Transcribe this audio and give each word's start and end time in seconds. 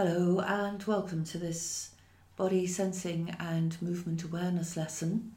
Hello, 0.00 0.38
and 0.38 0.80
welcome 0.84 1.24
to 1.24 1.38
this 1.38 1.90
body 2.36 2.68
sensing 2.68 3.34
and 3.40 3.76
movement 3.82 4.22
awareness 4.22 4.76
lesson. 4.76 5.34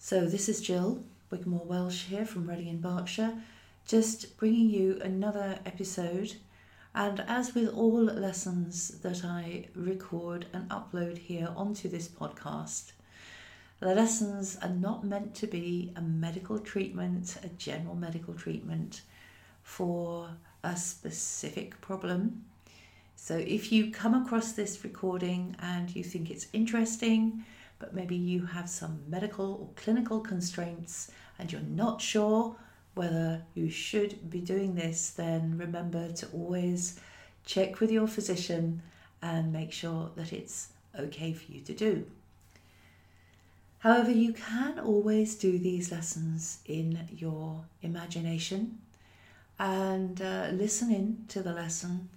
So, 0.00 0.26
this 0.26 0.48
is 0.48 0.60
Jill 0.60 1.04
Wigmore 1.30 1.64
Welsh 1.64 2.06
here 2.06 2.26
from 2.26 2.50
Reading 2.50 2.66
in 2.66 2.80
Berkshire, 2.80 3.34
just 3.86 4.36
bringing 4.36 4.68
you 4.68 4.98
another 5.00 5.60
episode. 5.64 6.34
And 6.92 7.20
as 7.28 7.54
with 7.54 7.72
all 7.72 8.02
lessons 8.02 8.88
that 9.02 9.24
I 9.24 9.68
record 9.76 10.46
and 10.52 10.68
upload 10.68 11.18
here 11.18 11.50
onto 11.54 11.88
this 11.88 12.08
podcast, 12.08 12.94
the 13.78 13.94
lessons 13.94 14.58
are 14.60 14.70
not 14.70 15.04
meant 15.04 15.36
to 15.36 15.46
be 15.46 15.92
a 15.94 16.00
medical 16.00 16.58
treatment, 16.58 17.36
a 17.44 17.48
general 17.48 17.94
medical 17.94 18.34
treatment 18.34 19.02
for 19.62 20.30
a 20.64 20.76
specific 20.76 21.80
problem. 21.80 22.46
So 23.16 23.36
if 23.36 23.72
you 23.72 23.90
come 23.90 24.14
across 24.14 24.52
this 24.52 24.84
recording 24.84 25.56
and 25.60 25.94
you 25.94 26.04
think 26.04 26.30
it's 26.30 26.46
interesting, 26.52 27.44
but 27.78 27.94
maybe 27.94 28.16
you 28.16 28.46
have 28.46 28.68
some 28.68 29.02
medical 29.08 29.54
or 29.54 29.68
clinical 29.76 30.20
constraints 30.20 31.10
and 31.38 31.50
you're 31.50 31.60
not 31.62 32.00
sure 32.00 32.56
whether 32.94 33.42
you 33.54 33.70
should 33.70 34.30
be 34.30 34.40
doing 34.40 34.74
this, 34.74 35.10
then 35.10 35.58
remember 35.58 36.12
to 36.12 36.26
always 36.28 37.00
check 37.44 37.80
with 37.80 37.90
your 37.90 38.06
physician 38.06 38.82
and 39.22 39.52
make 39.52 39.72
sure 39.72 40.10
that 40.16 40.32
it's 40.32 40.68
okay 40.98 41.32
for 41.32 41.50
you 41.50 41.60
to 41.60 41.72
do. 41.72 42.06
However, 43.78 44.10
you 44.10 44.32
can 44.32 44.78
always 44.78 45.34
do 45.34 45.58
these 45.58 45.92
lessons 45.92 46.60
in 46.66 47.06
your 47.14 47.64
imagination 47.82 48.78
and 49.58 50.20
uh, 50.22 50.48
listen 50.52 50.90
in 50.90 51.24
to 51.28 51.42
the 51.42 51.52
lesson 51.52 52.08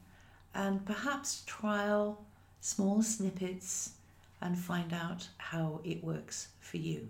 and 0.58 0.84
perhaps 0.86 1.44
trial 1.46 2.26
small 2.60 3.02
snippets 3.02 3.91
and 4.41 4.58
find 4.58 4.91
out 4.91 5.30
how 5.38 5.80
it 5.86 6.04
works 6.04 6.49
for 6.60 6.77
you. 6.77 7.10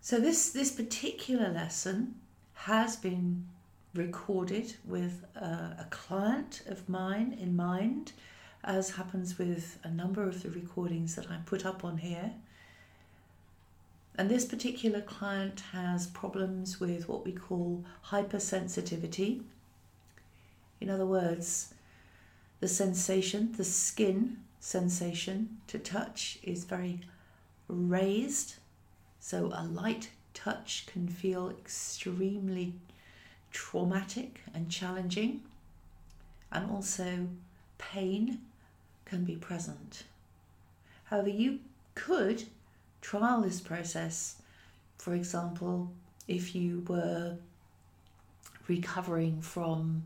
So 0.00 0.18
this 0.20 0.50
this 0.50 0.70
particular 0.70 1.50
lesson 1.50 2.14
has 2.54 2.96
been 2.96 3.46
recorded 3.94 4.76
with 4.84 5.24
a, 5.34 5.76
a 5.80 5.86
client 5.90 6.62
of 6.66 6.88
mine 6.88 7.36
in 7.40 7.56
mind, 7.56 8.12
as 8.62 8.90
happens 8.90 9.38
with 9.38 9.78
a 9.82 9.90
number 9.90 10.22
of 10.22 10.42
the 10.42 10.50
recordings 10.50 11.16
that 11.16 11.30
I 11.30 11.38
put 11.44 11.66
up 11.66 11.84
on 11.84 11.98
here. 11.98 12.32
And 14.18 14.30
this 14.30 14.44
particular 14.44 15.00
client 15.00 15.60
has 15.72 16.06
problems 16.06 16.78
with 16.80 17.08
what 17.08 17.24
we 17.24 17.32
call 17.32 17.84
hypersensitivity. 18.06 19.42
In 20.80 20.90
other 20.90 21.06
words, 21.06 21.74
the 22.60 22.68
sensation, 22.68 23.52
the 23.56 23.64
skin 23.64 24.38
sensation 24.60 25.58
to 25.68 25.78
touch 25.78 26.38
is 26.42 26.64
very 26.64 27.00
raised 27.68 28.56
so 29.18 29.50
a 29.52 29.64
light 29.64 30.10
touch 30.34 30.86
can 30.86 31.08
feel 31.08 31.50
extremely 31.50 32.74
traumatic 33.50 34.40
and 34.54 34.70
challenging, 34.70 35.42
and 36.52 36.70
also 36.70 37.26
pain 37.78 38.40
can 39.04 39.24
be 39.24 39.34
present. 39.34 40.04
However, 41.04 41.28
you 41.28 41.60
could 41.94 42.44
trial 43.00 43.40
this 43.40 43.60
process, 43.60 44.42
for 44.98 45.14
example, 45.14 45.90
if 46.28 46.54
you 46.54 46.84
were 46.86 47.36
recovering 48.68 49.40
from 49.40 50.04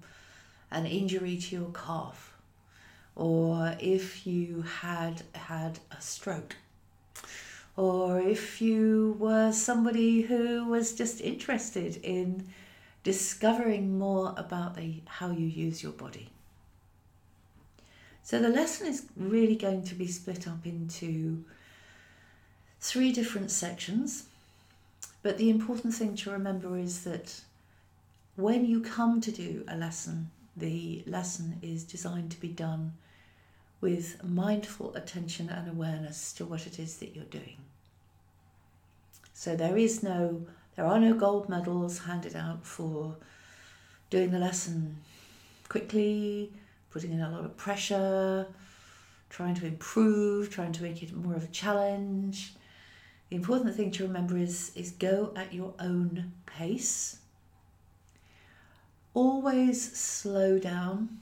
an 0.71 0.87
injury 0.87 1.37
to 1.37 1.57
your 1.57 1.71
calf, 1.73 2.35
or 3.17 3.77
if 3.81 4.27
you 4.27 4.63
had 4.63 5.23
had 5.35 5.79
a 5.91 6.01
stroke 6.01 6.57
or 7.81 8.21
if 8.21 8.61
you 8.61 9.17
were 9.19 9.53
somebody 9.53 10.21
who 10.21 10.67
was 10.67 10.93
just 10.93 11.21
interested 11.21 11.97
in 12.03 12.47
discovering 13.03 13.99
more 13.99 14.35
about 14.37 14.77
the, 14.77 15.01
how 15.07 15.31
you 15.31 15.47
use 15.47 15.83
your 15.83 15.93
body. 15.93 16.29
So 18.23 18.39
the 18.39 18.51
lesson 18.51 18.87
is 18.87 19.07
really 19.17 19.57
going 19.57 19.85
to 19.85 19.95
be 19.95 20.07
split 20.07 20.47
up 20.47 20.67
into 20.67 21.43
three 22.81 23.13
different 23.13 23.51
sections. 23.51 24.25
But 25.23 25.39
the 25.39 25.49
important 25.49 25.95
thing 25.95 26.17
to 26.17 26.31
remember 26.31 26.77
is 26.77 27.05
that 27.05 27.41
when 28.37 28.67
you 28.67 28.83
come 28.83 29.23
to 29.23 29.33
do 29.33 29.65
a 29.69 29.77
lesson, 29.77 30.31
the 30.61 31.03
lesson 31.07 31.59
is 31.63 31.85
designed 31.85 32.31
to 32.31 32.41
be 32.41 32.49
done 32.49 32.93
with 33.81 34.23
mindful 34.23 34.95
attention 34.95 35.49
and 35.49 35.69
awareness 35.69 36.33
to 36.35 36.45
what 36.45 36.67
it 36.67 36.79
is 36.79 36.99
that 36.99 37.17
you're 37.17 37.25
doing. 37.25 37.57
So 39.33 39.57
there 39.57 39.77
is 39.77 40.03
no, 40.03 40.47
there 40.77 40.85
are 40.85 41.01
no 41.01 41.15
gold 41.15 41.49
medals 41.49 42.01
handed 42.01 42.37
out 42.37 42.67
for 42.67 43.17
doing 44.11 44.31
the 44.31 44.39
lesson 44.39 44.99
quickly, 45.69 46.53
putting 46.91 47.13
in 47.13 47.21
a 47.21 47.31
lot 47.31 47.45
of 47.45 47.57
pressure, 47.57 48.47
trying 49.31 49.55
to 49.55 49.67
improve, 49.67 50.51
trying 50.51 50.73
to 50.73 50.83
make 50.83 51.03
it 51.03 51.15
more 51.15 51.35
of 51.35 51.45
a 51.45 51.49
challenge. 51.49 52.53
The 53.31 53.37
important 53.37 53.77
thing 53.77 53.93
to 53.93 54.03
remember 54.03 54.37
is, 54.37 54.73
is 54.75 54.91
go 54.91 55.33
at 55.37 55.55
your 55.55 55.73
own 55.79 56.33
pace. 56.45 57.17
Always 59.15 59.97
slow 59.97 60.59
down 60.59 61.21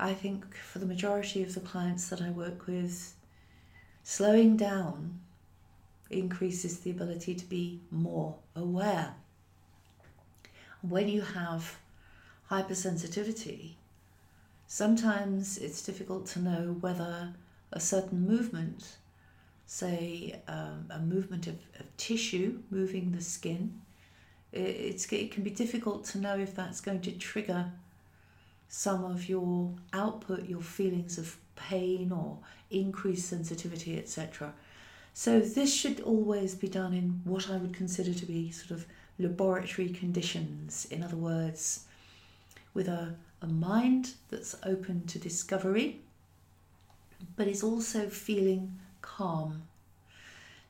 I 0.00 0.14
think 0.14 0.54
for 0.54 0.78
the 0.78 0.86
majority 0.86 1.42
of 1.42 1.54
the 1.54 1.60
clients 1.60 2.08
that 2.08 2.22
I 2.22 2.30
work 2.30 2.66
with, 2.66 3.14
slowing 4.04 4.56
down 4.56 5.18
increases 6.08 6.80
the 6.80 6.90
ability 6.90 7.34
to 7.34 7.44
be 7.44 7.80
more 7.90 8.36
aware. 8.54 9.14
When 10.82 11.08
you 11.08 11.22
have 11.22 11.78
hypersensitivity, 12.48 13.72
sometimes 14.68 15.58
it's 15.58 15.82
difficult 15.82 16.26
to 16.26 16.38
know 16.38 16.76
whether 16.80 17.34
a 17.72 17.80
certain 17.80 18.24
movement, 18.24 18.98
say 19.66 20.40
um, 20.46 20.86
a 20.90 21.00
movement 21.00 21.48
of, 21.48 21.56
of 21.80 21.96
tissue 21.96 22.62
moving 22.70 23.10
the 23.10 23.20
skin, 23.20 23.80
it, 24.52 25.12
it 25.12 25.30
can 25.30 25.42
be 25.42 25.50
difficult 25.50 26.04
to 26.06 26.18
know 26.18 26.38
if 26.38 26.54
that's 26.54 26.80
going 26.80 27.00
to 27.02 27.12
trigger 27.12 27.72
some 28.68 29.04
of 29.04 29.28
your 29.28 29.72
output, 29.92 30.48
your 30.48 30.60
feelings 30.60 31.18
of 31.18 31.36
pain 31.56 32.12
or 32.12 32.38
increased 32.70 33.28
sensitivity, 33.28 33.98
etc. 33.98 34.52
So, 35.14 35.40
this 35.40 35.74
should 35.74 36.00
always 36.00 36.54
be 36.54 36.68
done 36.68 36.94
in 36.94 37.20
what 37.24 37.50
I 37.50 37.56
would 37.56 37.74
consider 37.74 38.14
to 38.14 38.26
be 38.26 38.50
sort 38.52 38.70
of 38.70 38.86
laboratory 39.18 39.88
conditions. 39.88 40.86
In 40.90 41.02
other 41.02 41.16
words, 41.16 41.86
with 42.72 42.88
a, 42.88 43.14
a 43.42 43.46
mind 43.46 44.12
that's 44.30 44.54
open 44.64 45.06
to 45.06 45.18
discovery, 45.18 46.00
but 47.36 47.48
is 47.48 47.62
also 47.62 48.08
feeling 48.08 48.78
calm. 49.02 49.62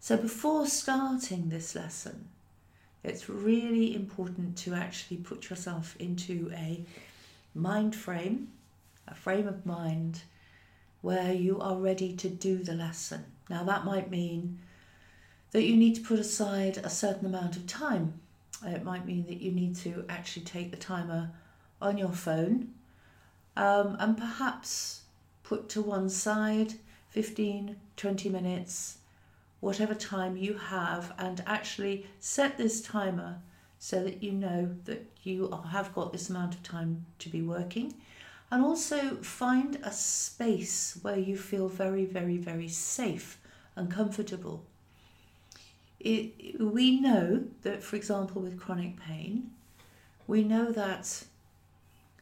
So, 0.01 0.17
before 0.17 0.67
starting 0.67 1.49
this 1.49 1.75
lesson, 1.75 2.29
it's 3.05 3.29
really 3.29 3.95
important 3.95 4.57
to 4.59 4.75
actually 4.75 5.19
put 5.19 5.51
yourself 5.51 5.97
into 5.99 6.51
a 6.55 6.85
mind 7.55 7.95
frame, 7.95 8.49
a 9.07 9.15
frame 9.15 9.49
of 9.49 9.65
mind 9.65 10.23
where 11.01 11.33
you 11.33 11.61
are 11.61 11.77
ready 11.77 12.13
to 12.17 12.29
do 12.29 12.59
the 12.59 12.75
lesson. 12.75 13.25
Now, 13.49 13.65
that 13.65 13.85
might 13.85 14.11
mean 14.11 14.59
that 15.53 15.63
you 15.63 15.77
need 15.77 15.95
to 15.95 16.03
put 16.03 16.19
aside 16.19 16.79
a 16.79 16.91
certain 16.91 17.27
amount 17.27 17.57
of 17.57 17.67
time. 17.67 18.21
It 18.67 18.85
might 18.85 19.07
mean 19.07 19.27
that 19.27 19.41
you 19.41 19.53
need 19.53 19.77
to 19.77 20.05
actually 20.09 20.45
take 20.45 20.71
the 20.71 20.77
timer 20.77 21.31
on 21.81 21.97
your 21.97 22.13
phone 22.13 22.75
um, 23.57 23.97
and 23.99 24.17
perhaps 24.17 25.03
put 25.43 25.69
to 25.71 25.83
one 25.83 26.11
side 26.11 26.75
15, 27.11 27.77
20 27.97 28.29
minutes, 28.29 28.99
whatever 29.61 29.95
time 29.95 30.37
you 30.37 30.55
have, 30.55 31.13
and 31.19 31.43
actually 31.47 32.07
set 32.21 32.57
this 32.57 32.81
timer 32.81 33.41
so 33.79 34.03
that 34.05 34.23
you 34.23 34.33
know 34.33 34.75
that 34.85 35.07
you 35.23 35.51
have 35.71 35.95
got 35.95 36.13
this 36.13 36.31
amount 36.31 36.55
of 36.55 36.63
time 36.63 37.05
to 37.19 37.29
be 37.29 37.43
working. 37.43 37.95
And 38.51 38.65
also 38.65 39.17
find 39.17 39.79
a 39.83 39.93
space 39.93 40.99
where 41.03 41.19
you 41.19 41.37
feel 41.37 41.69
very, 41.69 42.07
very, 42.07 42.39
very 42.39 42.69
safe 42.69 43.39
and 43.77 43.91
comfortable. 43.91 44.65
It, 46.01 46.59
we 46.61 47.01
know 47.01 47.45
that, 47.63 47.83
for 47.83 47.97
example, 47.97 48.41
with 48.41 48.59
chronic 48.59 48.99
pain, 48.99 49.51
we 50.27 50.45
know 50.45 50.73
that 50.73 51.25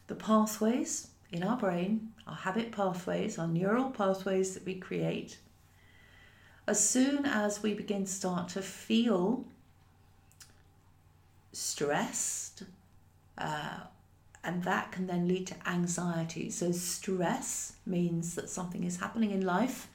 the 0.07 0.15
pathways 0.15 1.09
in 1.31 1.43
our 1.43 1.57
brain, 1.57 2.13
our 2.27 2.35
habit 2.35 2.73
pathways, 2.73 3.39
our 3.39 3.47
neural 3.47 3.91
pathways 3.91 4.55
that 4.55 4.65
we 4.65 4.75
create, 4.75 5.39
as 6.67 6.89
soon 6.89 7.27
as 7.27 7.63
we 7.63 7.75
begin 7.75 8.05
to 8.05 8.11
start 8.11 8.49
to 8.51 8.63
feel 8.63 9.45
stressed, 11.53 12.65
uh, 13.39 13.79
and 14.43 14.63
that 14.65 14.93
can 14.93 15.07
then 15.07 15.27
lead 15.27 15.47
to 15.49 15.55
anxiety. 15.69 16.51
So, 16.51 16.73
stress 16.73 17.75
means 17.85 18.35
that 18.35 18.49
something 18.49 18.85
is 18.85 18.99
happening 18.99 19.31
in 19.31 19.45
life 19.45 19.89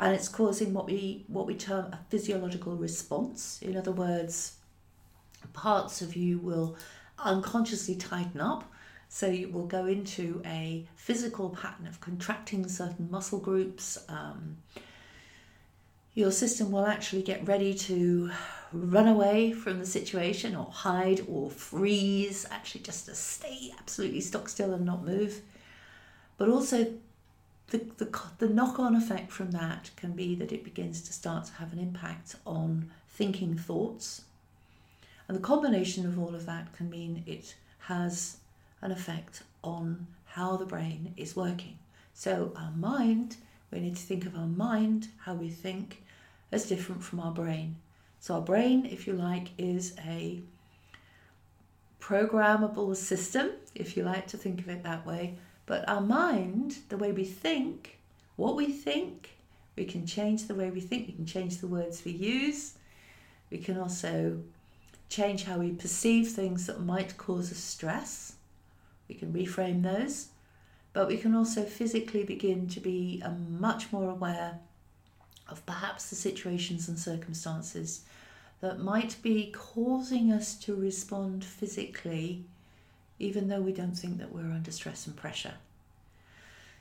and 0.00 0.14
it's 0.14 0.28
causing 0.28 0.72
what 0.72 0.86
we 0.86 1.24
what 1.28 1.46
we 1.46 1.54
term 1.54 1.92
a 1.92 2.00
physiological 2.08 2.74
response. 2.74 3.60
In 3.60 3.76
other 3.76 3.92
words, 3.92 4.56
parts 5.52 6.00
of 6.00 6.16
you 6.16 6.38
will 6.38 6.76
unconsciously 7.18 7.94
tighten 7.94 8.40
up. 8.40 8.64
So 9.10 9.26
you 9.26 9.48
will 9.48 9.66
go 9.66 9.86
into 9.86 10.40
a 10.46 10.86
physical 10.96 11.50
pattern 11.50 11.86
of 11.86 12.00
contracting 12.00 12.66
certain 12.68 13.10
muscle 13.10 13.40
groups. 13.40 13.98
Um, 14.08 14.56
your 16.14 16.32
system 16.32 16.70
will 16.70 16.86
actually 16.86 17.22
get 17.22 17.46
ready 17.46 17.72
to 17.72 18.30
run 18.72 19.08
away 19.08 19.52
from 19.52 19.78
the 19.78 19.86
situation 19.86 20.54
or 20.54 20.66
hide 20.66 21.24
or 21.28 21.50
freeze, 21.50 22.46
actually 22.50 22.82
just 22.82 23.06
to 23.06 23.14
stay 23.14 23.72
absolutely 23.78 24.20
stock 24.20 24.48
still 24.48 24.72
and 24.72 24.84
not 24.84 25.04
move. 25.04 25.40
But 26.36 26.48
also, 26.48 26.94
the, 27.68 27.78
the, 27.98 28.20
the 28.38 28.48
knock 28.48 28.78
on 28.78 28.96
effect 28.96 29.30
from 29.30 29.52
that 29.52 29.90
can 29.96 30.12
be 30.12 30.34
that 30.36 30.52
it 30.52 30.64
begins 30.64 31.02
to 31.02 31.12
start 31.12 31.44
to 31.46 31.52
have 31.54 31.72
an 31.72 31.78
impact 31.78 32.36
on 32.46 32.90
thinking 33.08 33.56
thoughts. 33.56 34.22
And 35.28 35.36
the 35.36 35.42
combination 35.42 36.06
of 36.06 36.18
all 36.18 36.34
of 36.34 36.46
that 36.46 36.72
can 36.72 36.90
mean 36.90 37.22
it 37.26 37.54
has 37.80 38.38
an 38.82 38.90
effect 38.90 39.42
on 39.62 40.06
how 40.24 40.56
the 40.56 40.66
brain 40.66 41.14
is 41.16 41.36
working. 41.36 41.78
So, 42.14 42.52
our 42.56 42.72
mind, 42.72 43.36
we 43.70 43.80
need 43.80 43.96
to 43.96 44.02
think 44.02 44.26
of 44.26 44.36
our 44.36 44.46
mind, 44.46 45.08
how 45.24 45.34
we 45.34 45.48
think, 45.48 46.02
as 46.52 46.66
different 46.66 47.02
from 47.02 47.20
our 47.20 47.32
brain. 47.32 47.76
So, 48.18 48.34
our 48.34 48.40
brain, 48.40 48.86
if 48.86 49.06
you 49.06 49.14
like, 49.14 49.48
is 49.56 49.94
a 50.06 50.42
programmable 52.00 52.96
system, 52.96 53.50
if 53.74 53.96
you 53.96 54.02
like 54.02 54.26
to 54.28 54.36
think 54.36 54.60
of 54.60 54.68
it 54.68 54.82
that 54.82 55.06
way. 55.06 55.38
But 55.66 55.88
our 55.88 56.00
mind, 56.00 56.78
the 56.88 56.96
way 56.96 57.12
we 57.12 57.24
think, 57.24 57.98
what 58.36 58.56
we 58.56 58.66
think, 58.66 59.30
we 59.76 59.84
can 59.84 60.06
change 60.06 60.46
the 60.46 60.54
way 60.54 60.70
we 60.70 60.80
think, 60.80 61.06
we 61.06 61.12
can 61.12 61.26
change 61.26 61.58
the 61.58 61.68
words 61.68 62.04
we 62.04 62.12
use, 62.12 62.74
we 63.50 63.58
can 63.58 63.78
also 63.78 64.40
change 65.08 65.44
how 65.44 65.58
we 65.58 65.72
perceive 65.72 66.28
things 66.28 66.66
that 66.66 66.80
might 66.80 67.16
cause 67.16 67.50
us 67.50 67.58
stress. 67.58 68.34
We 69.08 69.14
can 69.14 69.32
reframe 69.32 69.82
those, 69.82 70.28
but 70.92 71.08
we 71.08 71.16
can 71.16 71.34
also 71.34 71.62
physically 71.62 72.24
begin 72.24 72.68
to 72.68 72.80
be 72.80 73.22
um, 73.24 73.60
much 73.60 73.92
more 73.92 74.10
aware 74.10 74.58
of 75.48 75.64
perhaps 75.66 76.10
the 76.10 76.16
situations 76.16 76.88
and 76.88 76.98
circumstances 76.98 78.02
that 78.60 78.78
might 78.78 79.16
be 79.22 79.50
causing 79.52 80.32
us 80.32 80.54
to 80.54 80.74
respond 80.74 81.44
physically, 81.44 82.44
even 83.18 83.48
though 83.48 83.60
we 83.60 83.72
don't 83.72 83.96
think 83.96 84.18
that 84.18 84.32
we're 84.32 84.52
under 84.52 84.70
stress 84.70 85.06
and 85.06 85.16
pressure. 85.16 85.54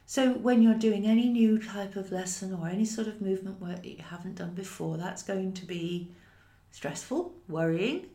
So, 0.06 0.34
when 0.34 0.64
you're 0.64 0.74
doing 0.74 1.06
any 1.06 1.30
new 1.30 1.60
type 1.60 1.96
of 1.96 2.12
lesson 2.12 2.54
or 2.54 2.68
any 2.68 2.86
sort 2.86 3.08
of 3.08 3.22
movement 3.22 3.62
work 3.62 3.84
that 3.84 3.86
you 3.86 4.04
haven't 4.04 4.36
done 4.36 4.56
before, 4.56 4.98
that's 4.98 5.22
going 5.22 5.54
to 5.54 5.66
be 5.66 6.10
stressful, 6.72 7.32
worrying. 7.48 8.08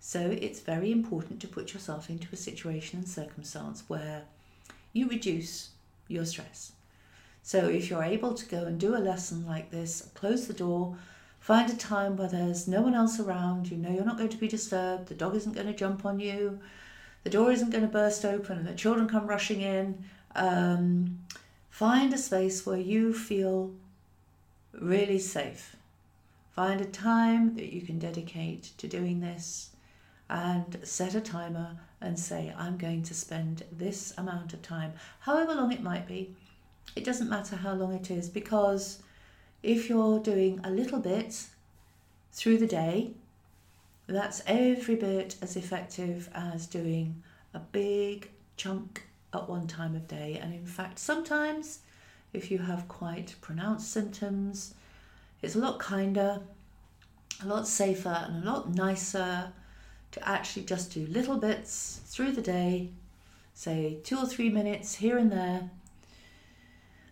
So, 0.00 0.20
it's 0.20 0.60
very 0.60 0.90
important 0.90 1.40
to 1.42 1.48
put 1.48 1.74
yourself 1.74 2.08
into 2.08 2.28
a 2.32 2.36
situation 2.36 3.00
and 3.00 3.08
circumstance 3.08 3.84
where 3.88 4.22
you 4.94 5.06
reduce 5.06 5.68
your 6.08 6.24
stress. 6.24 6.72
So, 7.42 7.68
if 7.68 7.90
you're 7.90 8.02
able 8.02 8.32
to 8.32 8.46
go 8.46 8.64
and 8.64 8.80
do 8.80 8.96
a 8.96 8.98
lesson 8.98 9.46
like 9.46 9.70
this, 9.70 10.08
close 10.14 10.46
the 10.46 10.54
door, 10.54 10.96
Find 11.44 11.70
a 11.70 11.76
time 11.76 12.16
where 12.16 12.26
there's 12.26 12.66
no 12.66 12.80
one 12.80 12.94
else 12.94 13.20
around, 13.20 13.70
you 13.70 13.76
know 13.76 13.90
you're 13.90 14.06
not 14.06 14.16
going 14.16 14.30
to 14.30 14.38
be 14.38 14.48
disturbed, 14.48 15.08
the 15.08 15.14
dog 15.14 15.36
isn't 15.36 15.52
going 15.52 15.66
to 15.66 15.74
jump 15.74 16.06
on 16.06 16.18
you, 16.18 16.58
the 17.22 17.28
door 17.28 17.52
isn't 17.52 17.68
going 17.68 17.84
to 17.84 17.92
burst 17.92 18.24
open, 18.24 18.56
and 18.56 18.66
the 18.66 18.72
children 18.72 19.06
come 19.06 19.26
rushing 19.26 19.60
in. 19.60 20.02
Um, 20.34 21.18
find 21.68 22.10
a 22.14 22.16
space 22.16 22.64
where 22.64 22.78
you 22.78 23.12
feel 23.12 23.74
really 24.72 25.18
safe. 25.18 25.76
Find 26.56 26.80
a 26.80 26.86
time 26.86 27.56
that 27.56 27.74
you 27.74 27.82
can 27.82 27.98
dedicate 27.98 28.70
to 28.78 28.88
doing 28.88 29.20
this 29.20 29.68
and 30.30 30.78
set 30.82 31.14
a 31.14 31.20
timer 31.20 31.76
and 32.04 32.18
say, 32.18 32.54
I'm 32.56 32.76
going 32.76 33.02
to 33.04 33.14
spend 33.14 33.64
this 33.72 34.12
amount 34.18 34.52
of 34.52 34.62
time, 34.62 34.92
however 35.20 35.54
long 35.54 35.72
it 35.72 35.82
might 35.82 36.06
be. 36.06 36.34
It 36.94 37.04
doesn't 37.04 37.30
matter 37.30 37.56
how 37.56 37.72
long 37.74 37.94
it 37.94 38.10
is 38.10 38.28
because 38.28 39.02
if 39.62 39.88
you're 39.88 40.20
doing 40.20 40.60
a 40.62 40.70
little 40.70 41.00
bit 41.00 41.46
through 42.32 42.58
the 42.58 42.66
day, 42.66 43.12
that's 44.06 44.42
every 44.46 44.96
bit 44.96 45.36
as 45.40 45.56
effective 45.56 46.28
as 46.34 46.66
doing 46.66 47.22
a 47.54 47.58
big 47.58 48.30
chunk 48.56 49.06
at 49.32 49.48
one 49.48 49.66
time 49.66 49.96
of 49.96 50.06
day. 50.06 50.38
And 50.40 50.52
in 50.52 50.66
fact, 50.66 50.98
sometimes 50.98 51.80
if 52.32 52.50
you 52.50 52.58
have 52.58 52.86
quite 52.88 53.34
pronounced 53.40 53.90
symptoms, 53.90 54.74
it's 55.40 55.54
a 55.54 55.58
lot 55.58 55.78
kinder, 55.78 56.40
a 57.42 57.46
lot 57.46 57.66
safer, 57.66 58.24
and 58.26 58.44
a 58.44 58.50
lot 58.50 58.74
nicer 58.74 59.52
to 60.14 60.28
actually 60.28 60.64
just 60.64 60.92
do 60.92 61.06
little 61.08 61.36
bits 61.36 62.00
through 62.06 62.30
the 62.30 62.40
day, 62.40 62.88
say 63.52 63.98
two 64.04 64.16
or 64.16 64.26
three 64.26 64.48
minutes 64.48 64.94
here 64.94 65.18
and 65.18 65.30
there, 65.30 65.70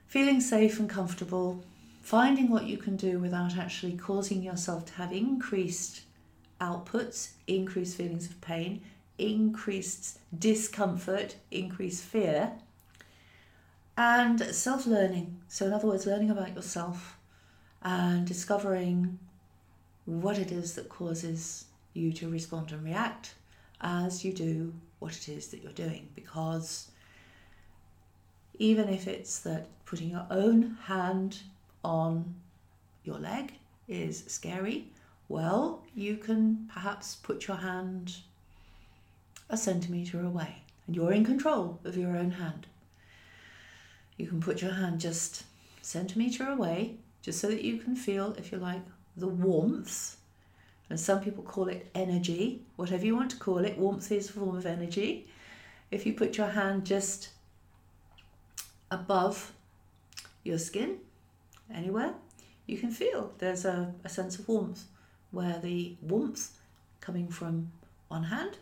feeling 0.06 0.40
safe 0.40 0.78
and 0.78 0.88
comfortable, 0.88 1.64
finding 2.00 2.48
what 2.48 2.66
you 2.66 2.78
can 2.78 2.94
do 2.94 3.18
without 3.18 3.56
actually 3.56 3.96
causing 3.96 4.40
yourself 4.40 4.86
to 4.86 4.92
have 4.92 5.12
increased 5.12 6.02
outputs, 6.60 7.30
increased 7.48 7.96
feelings 7.96 8.26
of 8.26 8.40
pain, 8.40 8.80
increased 9.18 10.20
discomfort, 10.38 11.34
increased 11.50 12.04
fear, 12.04 12.52
and 13.96 14.40
self 14.54 14.86
learning. 14.86 15.40
So, 15.48 15.66
in 15.66 15.72
other 15.72 15.88
words, 15.88 16.06
learning 16.06 16.30
about 16.30 16.54
yourself 16.54 17.18
and 17.82 18.24
discovering 18.24 19.18
what 20.04 20.38
it 20.38 20.52
is 20.52 20.76
that 20.76 20.88
causes 20.88 21.64
you 21.94 22.12
to 22.12 22.28
respond 22.28 22.72
and 22.72 22.84
react 22.84 23.34
as 23.80 24.24
you 24.24 24.32
do 24.32 24.72
what 24.98 25.16
it 25.16 25.28
is 25.28 25.48
that 25.48 25.62
you're 25.62 25.72
doing. 25.72 26.08
Because 26.14 26.90
even 28.58 28.88
if 28.88 29.06
it's 29.08 29.40
that 29.40 29.66
putting 29.84 30.10
your 30.10 30.26
own 30.30 30.76
hand 30.84 31.40
on 31.84 32.34
your 33.04 33.18
leg 33.18 33.54
is 33.88 34.24
scary, 34.28 34.88
well, 35.28 35.82
you 35.94 36.16
can 36.16 36.68
perhaps 36.72 37.16
put 37.16 37.48
your 37.48 37.56
hand 37.56 38.16
a 39.50 39.56
centimetre 39.56 40.20
away 40.20 40.62
and 40.86 40.96
you're 40.96 41.12
in 41.12 41.24
control 41.24 41.80
of 41.84 41.96
your 41.96 42.16
own 42.16 42.32
hand. 42.32 42.66
You 44.16 44.26
can 44.26 44.40
put 44.40 44.62
your 44.62 44.72
hand 44.72 45.00
just 45.00 45.44
centimetre 45.80 46.48
away 46.48 46.96
just 47.22 47.40
so 47.40 47.48
that 47.48 47.62
you 47.62 47.78
can 47.78 47.96
feel, 47.96 48.34
if 48.38 48.52
you 48.52 48.58
like, 48.58 48.82
the 49.16 49.28
warmth. 49.28 50.16
And 50.90 51.00
some 51.00 51.20
people 51.20 51.42
call 51.42 51.68
it 51.68 51.90
energy, 51.94 52.62
whatever 52.76 53.04
you 53.06 53.16
want 53.16 53.30
to 53.30 53.36
call 53.36 53.58
it, 53.58 53.78
warmth 53.78 54.12
is 54.12 54.28
a 54.28 54.32
form 54.32 54.56
of 54.56 54.66
energy. 54.66 55.26
If 55.90 56.04
you 56.06 56.12
put 56.12 56.36
your 56.36 56.48
hand 56.48 56.84
just 56.84 57.30
above 58.90 59.52
your 60.44 60.58
skin, 60.58 60.98
anywhere, 61.72 62.14
you 62.66 62.78
can 62.78 62.90
feel 62.90 63.32
there's 63.38 63.64
a, 63.64 63.94
a 64.04 64.08
sense 64.08 64.38
of 64.38 64.48
warmth 64.48 64.84
where 65.30 65.58
the 65.58 65.96
warmth 66.02 66.50
coming 67.00 67.28
from 67.28 67.72
one 68.08 68.24
hand, 68.24 68.58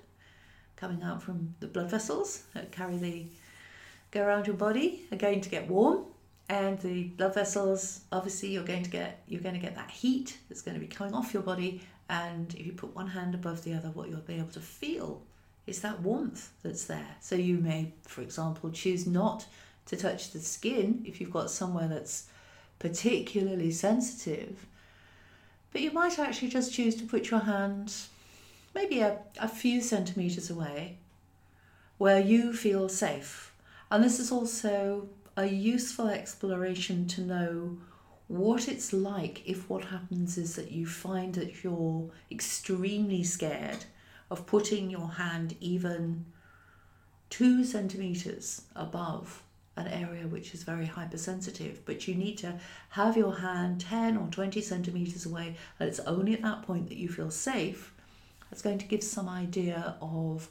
coming 0.77 1.03
out 1.03 1.23
from 1.23 1.55
the 1.61 1.67
blood 1.67 1.91
vessels 1.91 2.45
that 2.55 2.73
carry 2.73 2.97
the 2.97 3.27
go 4.11 4.25
around 4.25 4.47
your 4.47 4.57
body 4.57 5.03
are 5.13 5.19
going 5.19 5.41
to 5.41 5.49
get 5.49 5.69
warm 5.69 6.05
and 6.49 6.81
the 6.81 7.05
blood 7.05 7.35
vessels 7.35 8.01
obviously 8.11 8.49
you're 8.49 8.65
going 8.65 8.83
to 8.83 8.91
get 8.91 9.23
you're 9.29 9.41
going 9.41 9.55
to 9.55 9.61
get 9.61 9.77
that 9.77 9.91
heat 9.91 10.39
that's 10.49 10.63
going 10.63 10.75
to 10.75 10.81
be 10.81 10.87
coming 10.87 11.15
off 11.15 11.33
your 11.33 11.43
body 11.43 11.81
and 12.11 12.55
if 12.55 12.67
you 12.67 12.73
put 12.73 12.95
one 12.95 13.07
hand 13.07 13.35
above 13.35 13.65
the 13.65 13.73
other 13.73 13.89
what 13.89 14.11
you'll 14.11 14.21
be 14.21 14.35
able 14.35 14.51
to 14.51 14.61
feel 14.61 15.23
is 15.67 15.81
that 15.81 16.01
warmth 16.01 16.51
that's 16.63 16.85
there 16.85 17.17
so 17.21 17.35
you 17.35 17.57
may 17.57 17.93
for 18.03 18.21
example 18.21 18.71
choose 18.71 19.07
not 19.07 19.47
to 19.87 19.97
touch 19.97 20.31
the 20.31 20.39
skin 20.39 21.03
if 21.07 21.21
you've 21.21 21.33
got 21.33 21.51
somewhere 21.51 21.89
that's 21.89 22.29
particularly 22.79 23.71
sensitive, 23.71 24.67
but 25.73 25.83
you 25.83 25.93
might 25.93 26.19
actually 26.19 26.49
just 26.49 26.73
choose 26.73 26.97
to 26.97 27.05
put 27.05 27.31
your 27.31 27.41
hand 27.41 27.95
maybe 28.75 29.01
a, 29.01 29.19
a 29.39 29.49
few 29.49 29.81
centimetres 29.81 30.51
away 30.51 30.97
where 31.99 32.21
you 32.21 32.53
feel 32.53 32.89
safe. 32.89 33.53
And 33.91 34.03
this 34.03 34.19
is 34.19 34.33
also 34.33 35.09
a 35.37 35.47
useful 35.47 36.09
exploration 36.09 37.07
to 37.09 37.21
know 37.21 37.79
what 38.31 38.69
it's 38.69 38.93
like 38.93 39.43
if 39.45 39.69
what 39.69 39.87
happens 39.87 40.39
is 40.39 40.55
that 40.55 40.71
you 40.71 40.87
find 40.87 41.35
that 41.35 41.65
you're 41.65 42.09
extremely 42.31 43.25
scared 43.25 43.85
of 44.31 44.47
putting 44.47 44.89
your 44.89 45.09
hand 45.09 45.57
even 45.59 46.25
two 47.29 47.65
centimetres 47.65 48.63
above 48.77 49.43
an 49.77 49.89
area 49.89 50.29
which 50.29 50.55
is 50.55 50.63
very 50.63 50.87
hypersensitive, 50.87 51.85
but 51.85 52.07
you 52.07 52.15
need 52.15 52.39
to 52.39 52.57
have 52.91 53.17
your 53.17 53.35
hand 53.35 53.81
10 53.81 54.17
or 54.17 54.29
20 54.29 54.61
centimeters 54.61 55.27
away, 55.27 55.57
and 55.81 55.89
it's 55.89 55.99
only 55.99 56.35
at 56.35 56.43
that 56.43 56.63
point 56.63 56.89
that 56.89 56.99
you 56.99 57.09
feel 57.09 57.33
safe. 57.33 57.93
That's 58.49 58.63
going 58.63 58.79
to 58.79 58.87
give 58.87 59.03
some 59.03 59.29
idea 59.29 59.97
of 60.01 60.49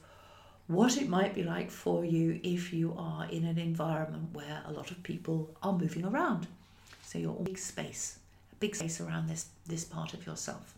what 0.68 0.98
it 0.98 1.08
might 1.08 1.34
be 1.34 1.44
like 1.44 1.72
for 1.72 2.04
you 2.04 2.42
if 2.44 2.74
you 2.74 2.94
are 2.98 3.26
in 3.30 3.46
an 3.46 3.58
environment 3.58 4.34
where 4.34 4.64
a 4.66 4.74
lot 4.74 4.92
of 4.92 5.02
people 5.02 5.56
are 5.64 5.72
moving 5.72 6.04
around. 6.04 6.48
So 7.10 7.18
you're 7.18 7.34
big 7.34 7.58
space, 7.58 8.20
a 8.52 8.56
big 8.58 8.76
space 8.76 9.02
around 9.02 9.30
this 9.30 9.48
this 9.66 9.84
part 9.84 10.14
of 10.14 10.28
yourself. 10.28 10.76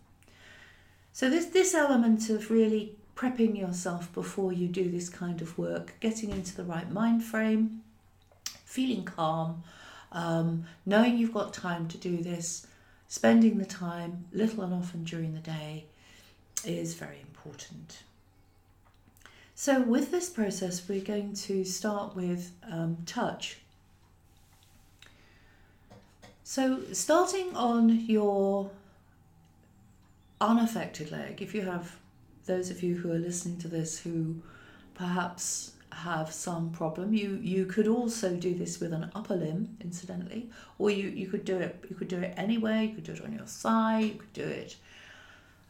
So 1.11 1.29
this 1.29 1.47
this 1.47 1.73
element 1.73 2.29
of 2.29 2.49
really 2.49 2.95
prepping 3.17 3.59
yourself 3.59 4.13
before 4.13 4.53
you 4.53 4.69
do 4.69 4.89
this 4.89 5.09
kind 5.09 5.41
of 5.41 5.57
work, 5.57 5.91
getting 5.99 6.29
into 6.29 6.55
the 6.55 6.63
right 6.63 6.89
mind 6.89 7.21
frame, 7.21 7.81
feeling 8.63 9.03
calm, 9.03 9.61
um, 10.13 10.63
knowing 10.85 11.17
you've 11.17 11.33
got 11.33 11.53
time 11.53 11.89
to 11.89 11.97
do 11.97 12.23
this, 12.23 12.65
spending 13.09 13.57
the 13.57 13.65
time 13.65 14.23
little 14.31 14.63
and 14.63 14.73
often 14.73 15.03
during 15.03 15.33
the 15.33 15.41
day 15.41 15.83
is 16.63 16.93
very 16.93 17.19
important. 17.19 18.03
So, 19.53 19.81
with 19.81 20.11
this 20.11 20.29
process, 20.29 20.87
we're 20.87 21.03
going 21.03 21.33
to 21.33 21.65
start 21.65 22.15
with 22.15 22.53
um, 22.71 22.99
touch. 23.05 23.57
So, 26.51 26.81
starting 26.91 27.55
on 27.55 28.01
your 28.07 28.71
unaffected 30.41 31.09
leg, 31.09 31.41
if 31.41 31.55
you 31.55 31.61
have 31.61 31.95
those 32.45 32.69
of 32.69 32.83
you 32.83 32.97
who 32.97 33.09
are 33.09 33.17
listening 33.17 33.57
to 33.59 33.69
this 33.69 33.97
who 33.97 34.35
perhaps 34.93 35.71
have 35.93 36.29
some 36.29 36.71
problem, 36.71 37.13
you 37.13 37.39
you 37.41 37.65
could 37.65 37.87
also 37.87 38.35
do 38.35 38.53
this 38.53 38.81
with 38.81 38.91
an 38.91 39.09
upper 39.15 39.33
limb, 39.33 39.77
incidentally, 39.79 40.49
or 40.77 40.89
you 40.89 41.07
you 41.07 41.27
could 41.27 41.45
do 41.45 41.55
it 41.55 41.85
you 41.89 41.95
could 41.95 42.09
do 42.09 42.19
it 42.19 42.33
anywhere. 42.35 42.83
You 42.83 42.95
could 42.95 43.05
do 43.05 43.13
it 43.13 43.23
on 43.23 43.31
your 43.31 43.45
thigh. 43.45 43.99
You 44.01 44.15
could 44.15 44.33
do 44.33 44.43
it. 44.43 44.75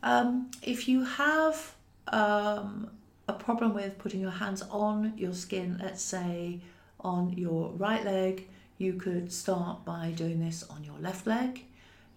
Um, 0.01 0.49
if 0.63 0.87
you 0.87 1.05
have 1.05 1.75
um, 2.07 2.89
a 3.27 3.33
problem 3.33 3.75
with 3.75 3.99
putting 3.99 4.19
your 4.19 4.31
hands 4.31 4.63
on 4.71 5.13
your 5.15 5.33
skin, 5.33 5.77
let's 5.79 6.01
say 6.01 6.59
on 7.01 7.33
your 7.37 7.69
right 7.73 8.03
leg, 8.03 8.47
you 8.81 8.93
could 8.93 9.31
start 9.31 9.85
by 9.85 10.11
doing 10.15 10.43
this 10.43 10.63
on 10.63 10.83
your 10.83 10.97
left 10.99 11.27
leg. 11.27 11.65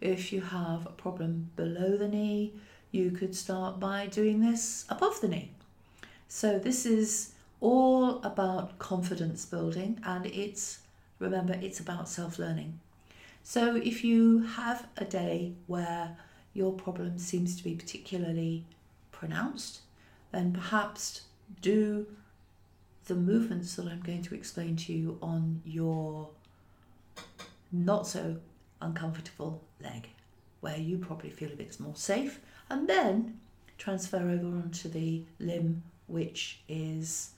If 0.00 0.32
you 0.32 0.40
have 0.40 0.86
a 0.86 0.90
problem 0.90 1.50
below 1.56 1.98
the 1.98 2.08
knee, 2.08 2.54
you 2.90 3.10
could 3.10 3.36
start 3.36 3.78
by 3.78 4.06
doing 4.06 4.40
this 4.40 4.86
above 4.88 5.20
the 5.20 5.28
knee. 5.28 5.50
So, 6.26 6.58
this 6.58 6.86
is 6.86 7.32
all 7.60 8.22
about 8.22 8.78
confidence 8.78 9.44
building 9.44 10.00
and 10.04 10.24
it's, 10.26 10.78
remember, 11.18 11.54
it's 11.60 11.80
about 11.80 12.08
self 12.08 12.38
learning. 12.38 12.80
So, 13.42 13.76
if 13.76 14.02
you 14.02 14.44
have 14.44 14.88
a 14.96 15.04
day 15.04 15.52
where 15.66 16.16
your 16.54 16.72
problem 16.72 17.18
seems 17.18 17.56
to 17.56 17.64
be 17.64 17.74
particularly 17.74 18.64
pronounced, 19.12 19.80
then 20.32 20.54
perhaps 20.54 21.22
do 21.60 22.06
the 23.06 23.14
movements 23.14 23.76
that 23.76 23.86
I'm 23.86 24.00
going 24.00 24.22
to 24.22 24.34
explain 24.34 24.76
to 24.76 24.92
you 24.94 25.18
on 25.20 25.60
your 25.66 26.30
not 27.74 28.06
so 28.06 28.36
uncomfortable 28.80 29.62
leg, 29.82 30.08
where 30.60 30.76
you 30.76 30.98
probably 30.98 31.30
feel 31.30 31.52
a 31.52 31.56
bit 31.56 31.78
more 31.80 31.96
safe, 31.96 32.40
and 32.70 32.88
then 32.88 33.40
transfer 33.76 34.18
over 34.18 34.46
onto 34.46 34.88
the 34.88 35.24
limb 35.40 35.82
which 36.06 36.60
is 36.68 37.30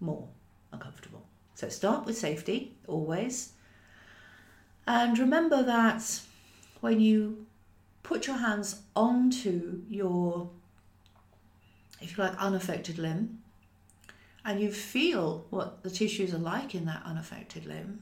more 0.00 0.26
uncomfortable. 0.72 1.22
So 1.54 1.68
start 1.68 2.04
with 2.04 2.18
safety 2.18 2.74
always. 2.86 3.52
And 4.86 5.18
remember 5.18 5.62
that 5.62 6.20
when 6.80 7.00
you 7.00 7.46
put 8.02 8.26
your 8.26 8.36
hands 8.36 8.82
onto 8.94 9.82
your 9.88 10.50
if 12.00 12.16
you 12.16 12.24
like, 12.24 12.36
unaffected 12.36 12.98
limb, 12.98 13.42
and 14.44 14.60
you 14.60 14.70
feel 14.70 15.46
what 15.50 15.82
the 15.82 15.90
tissues 15.90 16.34
are 16.34 16.38
like 16.38 16.74
in 16.74 16.84
that 16.84 17.02
unaffected 17.04 17.66
limb, 17.66 18.00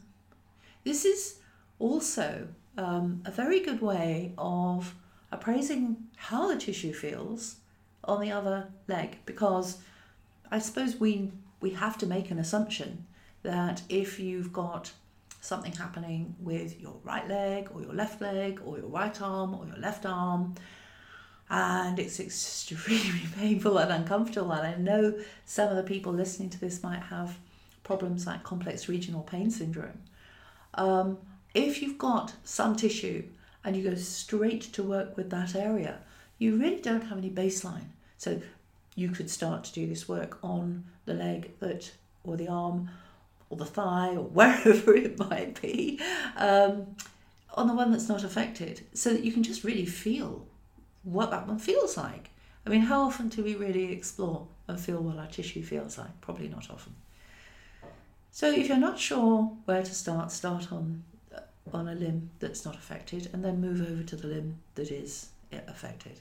this 0.84 1.04
is 1.04 1.38
also 1.78 2.48
um, 2.78 3.22
a 3.24 3.30
very 3.30 3.60
good 3.60 3.80
way 3.80 4.32
of 4.38 4.94
appraising 5.32 5.96
how 6.16 6.48
the 6.48 6.56
tissue 6.56 6.92
feels 6.92 7.56
on 8.04 8.20
the 8.20 8.30
other 8.30 8.68
leg 8.86 9.18
because 9.26 9.78
I 10.50 10.58
suppose 10.58 10.96
we 10.96 11.32
we 11.60 11.70
have 11.70 11.96
to 11.98 12.06
make 12.06 12.30
an 12.30 12.38
assumption 12.38 13.06
that 13.42 13.82
if 13.88 14.20
you've 14.20 14.52
got 14.52 14.92
something 15.40 15.72
happening 15.72 16.34
with 16.40 16.80
your 16.80 16.94
right 17.04 17.26
leg 17.28 17.68
or 17.74 17.80
your 17.80 17.92
left 17.92 18.20
leg 18.20 18.60
or 18.64 18.78
your 18.78 18.88
right 18.88 19.20
arm 19.20 19.54
or 19.54 19.66
your 19.66 19.76
left 19.76 20.06
arm 20.06 20.54
and 21.50 21.98
it's 21.98 22.20
extremely 22.20 23.22
painful 23.36 23.78
and 23.78 23.92
uncomfortable. 23.92 24.52
And 24.52 24.66
I 24.66 24.76
know 24.76 25.14
some 25.44 25.68
of 25.68 25.76
the 25.76 25.82
people 25.82 26.12
listening 26.12 26.50
to 26.50 26.60
this 26.60 26.82
might 26.82 27.02
have 27.02 27.38
problems 27.82 28.26
like 28.26 28.42
complex 28.42 28.88
regional 28.88 29.22
pain 29.22 29.50
syndrome. 29.50 30.00
Um, 30.74 31.18
if 31.54 31.80
you've 31.80 31.98
got 31.98 32.34
some 32.42 32.76
tissue 32.76 33.24
and 33.64 33.76
you 33.76 33.88
go 33.88 33.94
straight 33.94 34.62
to 34.72 34.82
work 34.82 35.16
with 35.16 35.30
that 35.30 35.54
area, 35.54 36.00
you 36.38 36.56
really 36.56 36.80
don't 36.80 37.02
have 37.02 37.18
any 37.18 37.30
baseline. 37.30 37.88
So 38.18 38.40
you 38.94 39.08
could 39.08 39.30
start 39.30 39.64
to 39.64 39.72
do 39.72 39.86
this 39.86 40.08
work 40.08 40.38
on 40.42 40.84
the 41.04 41.14
leg 41.14 41.52
that, 41.60 41.92
or 42.24 42.36
the 42.36 42.48
arm, 42.48 42.90
or 43.50 43.56
the 43.56 43.64
thigh, 43.64 44.16
or 44.16 44.24
wherever 44.24 44.94
it 44.94 45.18
might 45.18 45.60
be, 45.60 46.00
um, 46.36 46.96
on 47.54 47.68
the 47.68 47.74
one 47.74 47.92
that's 47.92 48.08
not 48.08 48.24
affected, 48.24 48.84
so 48.92 49.12
that 49.12 49.24
you 49.24 49.32
can 49.32 49.42
just 49.42 49.64
really 49.64 49.86
feel 49.86 50.46
what 51.04 51.30
that 51.30 51.46
one 51.46 51.58
feels 51.58 51.96
like. 51.96 52.30
I 52.66 52.70
mean, 52.70 52.80
how 52.80 53.02
often 53.02 53.28
do 53.28 53.44
we 53.44 53.54
really 53.54 53.92
explore 53.92 54.46
and 54.66 54.80
feel 54.80 55.00
what 55.00 55.18
our 55.18 55.26
tissue 55.26 55.62
feels 55.62 55.98
like? 55.98 56.20
Probably 56.20 56.48
not 56.48 56.70
often. 56.70 56.94
So 58.34 58.50
if 58.50 58.66
you're 58.66 58.78
not 58.78 58.98
sure 58.98 59.44
where 59.64 59.84
to 59.84 59.94
start, 59.94 60.32
start 60.32 60.72
on 60.72 61.04
uh, 61.32 61.38
on 61.72 61.86
a 61.86 61.94
limb 61.94 62.30
that's 62.40 62.64
not 62.64 62.74
affected 62.74 63.30
and 63.32 63.44
then 63.44 63.60
move 63.60 63.80
over 63.80 64.02
to 64.02 64.16
the 64.16 64.26
limb 64.26 64.56
that 64.74 64.90
is 64.90 65.28
affected. 65.68 66.18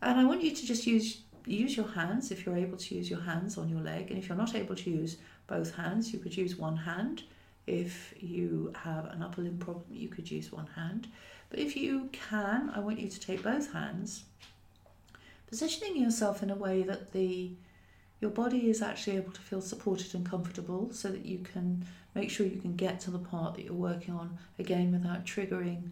And 0.00 0.20
I 0.20 0.24
want 0.24 0.44
you 0.44 0.54
to 0.54 0.64
just 0.64 0.86
use 0.86 1.22
use 1.46 1.76
your 1.76 1.88
hands 1.88 2.30
if 2.30 2.46
you're 2.46 2.56
able 2.56 2.78
to 2.78 2.94
use 2.94 3.10
your 3.10 3.22
hands 3.22 3.58
on 3.58 3.68
your 3.68 3.80
leg 3.80 4.10
and 4.10 4.18
if 4.20 4.28
you're 4.28 4.38
not 4.38 4.54
able 4.54 4.76
to 4.76 4.88
use 4.88 5.16
both 5.48 5.74
hands, 5.74 6.12
you 6.12 6.20
could 6.20 6.36
use 6.36 6.54
one 6.54 6.76
hand. 6.76 7.24
If 7.66 8.14
you 8.20 8.72
have 8.76 9.06
an 9.06 9.20
upper 9.20 9.42
limb 9.42 9.58
problem, 9.58 9.86
you 9.90 10.08
could 10.08 10.30
use 10.30 10.52
one 10.52 10.68
hand. 10.76 11.08
But 11.50 11.58
if 11.58 11.76
you 11.76 12.08
can, 12.12 12.70
I 12.72 12.78
want 12.78 13.00
you 13.00 13.08
to 13.08 13.18
take 13.18 13.42
both 13.42 13.72
hands, 13.72 14.22
positioning 15.48 15.96
yourself 15.96 16.40
in 16.40 16.50
a 16.50 16.54
way 16.54 16.84
that 16.84 17.12
the 17.12 17.50
your 18.24 18.30
body 18.30 18.70
is 18.70 18.80
actually 18.80 19.18
able 19.18 19.30
to 19.30 19.40
feel 19.42 19.60
supported 19.60 20.14
and 20.14 20.24
comfortable 20.24 20.88
so 20.90 21.10
that 21.10 21.26
you 21.26 21.40
can 21.40 21.84
make 22.14 22.30
sure 22.30 22.46
you 22.46 22.58
can 22.58 22.74
get 22.74 22.98
to 22.98 23.10
the 23.10 23.18
part 23.18 23.54
that 23.54 23.66
you're 23.66 23.74
working 23.74 24.14
on 24.14 24.38
again 24.58 24.90
without 24.92 25.26
triggering 25.26 25.90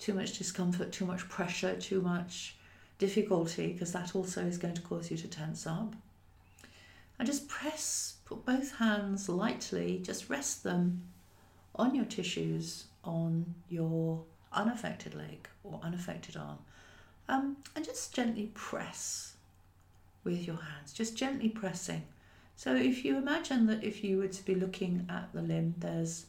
too 0.00 0.12
much 0.12 0.36
discomfort, 0.36 0.90
too 0.90 1.06
much 1.06 1.28
pressure, 1.28 1.76
too 1.76 2.00
much 2.00 2.56
difficulty, 2.98 3.72
because 3.72 3.92
that 3.92 4.16
also 4.16 4.40
is 4.44 4.58
going 4.58 4.74
to 4.74 4.82
cause 4.82 5.12
you 5.12 5.16
to 5.16 5.28
tense 5.28 5.64
up. 5.64 5.94
And 7.20 7.26
just 7.26 7.46
press, 7.46 8.16
put 8.24 8.44
both 8.44 8.74
hands 8.78 9.28
lightly, 9.28 10.00
just 10.02 10.28
rest 10.28 10.64
them 10.64 11.04
on 11.76 11.94
your 11.94 12.04
tissues, 12.04 12.86
on 13.04 13.54
your 13.68 14.24
unaffected 14.52 15.14
leg 15.14 15.48
or 15.62 15.78
unaffected 15.84 16.36
arm, 16.36 16.58
um, 17.28 17.58
and 17.76 17.84
just 17.84 18.12
gently 18.12 18.50
press 18.54 19.33
with 20.24 20.46
your 20.46 20.56
hands, 20.56 20.92
just 20.92 21.16
gently 21.16 21.48
pressing. 21.48 22.02
So 22.56 22.74
if 22.74 23.04
you 23.04 23.16
imagine 23.16 23.66
that 23.66 23.84
if 23.84 24.02
you 24.02 24.18
were 24.18 24.28
to 24.28 24.44
be 24.44 24.54
looking 24.54 25.06
at 25.10 25.32
the 25.32 25.42
limb, 25.42 25.74
there's 25.78 26.26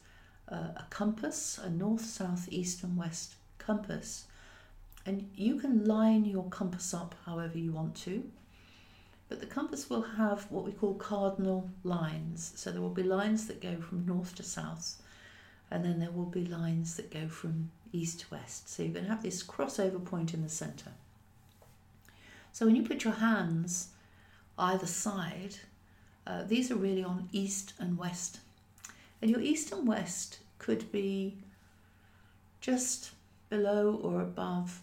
a, 0.48 0.54
a 0.54 0.86
compass, 0.90 1.58
a 1.62 1.70
north, 1.70 2.04
south, 2.04 2.48
east, 2.50 2.82
and 2.82 2.96
west 2.96 3.34
compass, 3.58 4.26
and 5.04 5.30
you 5.34 5.58
can 5.58 5.84
line 5.84 6.24
your 6.24 6.48
compass 6.50 6.92
up 6.92 7.14
however 7.24 7.58
you 7.58 7.72
want 7.72 7.94
to. 7.94 8.24
But 9.28 9.40
the 9.40 9.46
compass 9.46 9.90
will 9.90 10.02
have 10.02 10.50
what 10.50 10.64
we 10.64 10.72
call 10.72 10.94
cardinal 10.94 11.68
lines. 11.82 12.52
So 12.54 12.70
there 12.70 12.80
will 12.80 12.90
be 12.90 13.02
lines 13.02 13.46
that 13.46 13.60
go 13.60 13.76
from 13.80 14.06
north 14.06 14.34
to 14.36 14.42
south, 14.42 15.02
and 15.70 15.84
then 15.84 15.98
there 15.98 16.12
will 16.12 16.26
be 16.26 16.44
lines 16.44 16.96
that 16.96 17.10
go 17.10 17.28
from 17.28 17.70
east 17.92 18.20
to 18.20 18.26
west. 18.32 18.68
So 18.68 18.82
you're 18.82 18.92
going 18.92 19.06
to 19.06 19.10
have 19.10 19.22
this 19.22 19.42
crossover 19.42 20.04
point 20.04 20.34
in 20.34 20.42
the 20.42 20.48
centre. 20.48 20.92
So 22.56 22.64
when 22.64 22.74
you 22.74 22.84
put 22.84 23.04
your 23.04 23.12
hands 23.12 23.88
either 24.58 24.86
side, 24.86 25.56
uh, 26.26 26.44
these 26.44 26.70
are 26.70 26.76
really 26.76 27.04
on 27.04 27.28
east 27.30 27.74
and 27.78 27.98
west. 27.98 28.40
And 29.20 29.30
your 29.30 29.42
east 29.42 29.72
and 29.72 29.86
west 29.86 30.38
could 30.56 30.90
be 30.90 31.36
just 32.62 33.10
below 33.50 34.00
or 34.02 34.22
above 34.22 34.80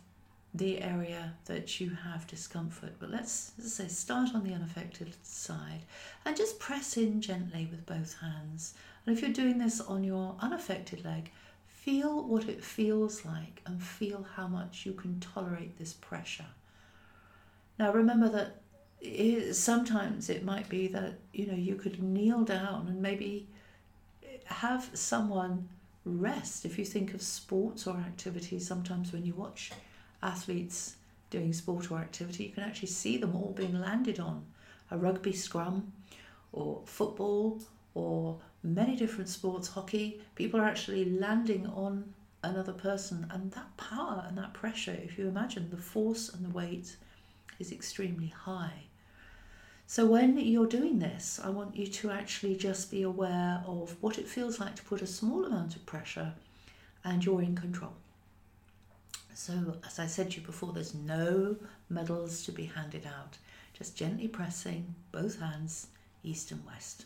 the 0.54 0.84
area 0.84 1.34
that 1.46 1.80
you 1.80 1.90
have 1.90 2.28
discomfort. 2.28 2.94
But 3.00 3.10
let's, 3.10 3.54
let's 3.58 3.74
say 3.74 3.88
start 3.88 4.36
on 4.36 4.44
the 4.44 4.54
unaffected 4.54 5.16
side 5.24 5.82
and 6.26 6.38
just 6.38 6.60
press 6.60 6.96
in 6.96 7.22
gently 7.22 7.68
with 7.72 7.88
both 7.88 8.14
hands. 8.20 8.76
And 9.08 9.18
if 9.18 9.24
you're 9.24 9.34
doing 9.34 9.58
this 9.58 9.82
on 9.82 10.04
your 10.04 10.36
unaffected 10.40 11.04
leg, 11.04 11.32
Feel 11.84 12.24
what 12.24 12.48
it 12.48 12.64
feels 12.64 13.26
like 13.26 13.62
and 13.66 13.84
feel 13.84 14.26
how 14.38 14.48
much 14.48 14.86
you 14.86 14.94
can 14.94 15.20
tolerate 15.20 15.78
this 15.78 15.92
pressure. 15.92 16.46
Now, 17.80 17.92
remember 17.92 18.30
that 18.30 18.62
it, 19.02 19.54
sometimes 19.56 20.30
it 20.30 20.46
might 20.46 20.70
be 20.70 20.88
that 20.88 21.16
you 21.34 21.48
know 21.48 21.56
you 21.56 21.76
could 21.76 22.02
kneel 22.02 22.44
down 22.44 22.88
and 22.88 23.02
maybe 23.02 23.48
have 24.46 24.90
someone 24.94 25.68
rest. 26.06 26.66
If 26.66 26.78
you 26.78 26.86
think 26.86 27.14
of 27.14 27.22
sports 27.22 27.88
or 27.88 27.98
activities, 27.98 28.68
sometimes 28.68 29.12
when 29.12 29.26
you 29.26 29.34
watch 29.34 29.72
athletes 30.22 30.96
doing 31.30 31.54
sport 31.54 31.92
or 31.92 32.00
activity, 32.00 32.46
you 32.46 32.52
can 32.52 32.64
actually 32.64 32.90
see 32.90 33.18
them 33.18 33.36
all 33.36 33.54
being 33.56 33.80
landed 33.80 34.20
on 34.20 34.46
a 34.92 34.98
rugby 34.98 35.34
scrum 35.34 35.92
or 36.52 36.82
football 36.86 37.62
or 37.96 38.40
many 38.64 38.96
different 38.96 39.30
sports, 39.30 39.68
hockey. 39.68 40.22
People 40.36 40.60
are 40.60 40.66
actually 40.66 41.06
landing 41.06 41.68
on 41.68 42.14
another 42.44 42.74
person, 42.74 43.26
and 43.32 43.52
that 43.52 43.76
power 43.78 44.26
and 44.28 44.38
that 44.38 44.54
pressure, 44.54 44.98
if 45.04 45.18
you 45.18 45.28
imagine 45.28 45.70
the 45.70 45.78
force 45.78 46.30
and 46.30 46.46
the 46.46 46.50
weight, 46.50 46.96
is 47.60 47.72
extremely 47.72 48.28
high. 48.28 48.84
So, 49.86 50.06
when 50.06 50.38
you're 50.38 50.66
doing 50.66 51.00
this, 51.00 51.40
I 51.44 51.50
want 51.50 51.76
you 51.76 51.88
to 51.88 52.12
actually 52.12 52.56
just 52.56 52.90
be 52.90 53.04
aware 53.04 53.64
of 53.68 53.96
what 54.02 54.18
it 54.18 54.28
feels 54.28 54.60
like 54.60 54.76
to 54.78 54.84
put 54.84 55.02
a 55.02 55.08
small 55.08 55.46
amount 55.46 55.76
of 55.76 55.86
pressure 55.86 56.34
and 57.04 57.24
you're 57.24 57.42
in 57.42 57.56
control. 57.56 57.94
So, 59.36 59.78
as 59.86 60.00
I 60.00 60.08
said 60.08 60.32
to 60.32 60.40
you 60.40 60.46
before, 60.46 60.74
there's 60.74 60.94
no 60.94 61.58
medals 61.90 62.44
to 62.46 62.52
be 62.52 62.66
handed 62.66 63.06
out, 63.06 63.38
just 63.74 63.96
gently 63.98 64.28
pressing 64.28 64.96
both 65.12 65.40
hands 65.40 65.88
east 66.24 66.52
and 66.52 66.66
west. 66.66 67.06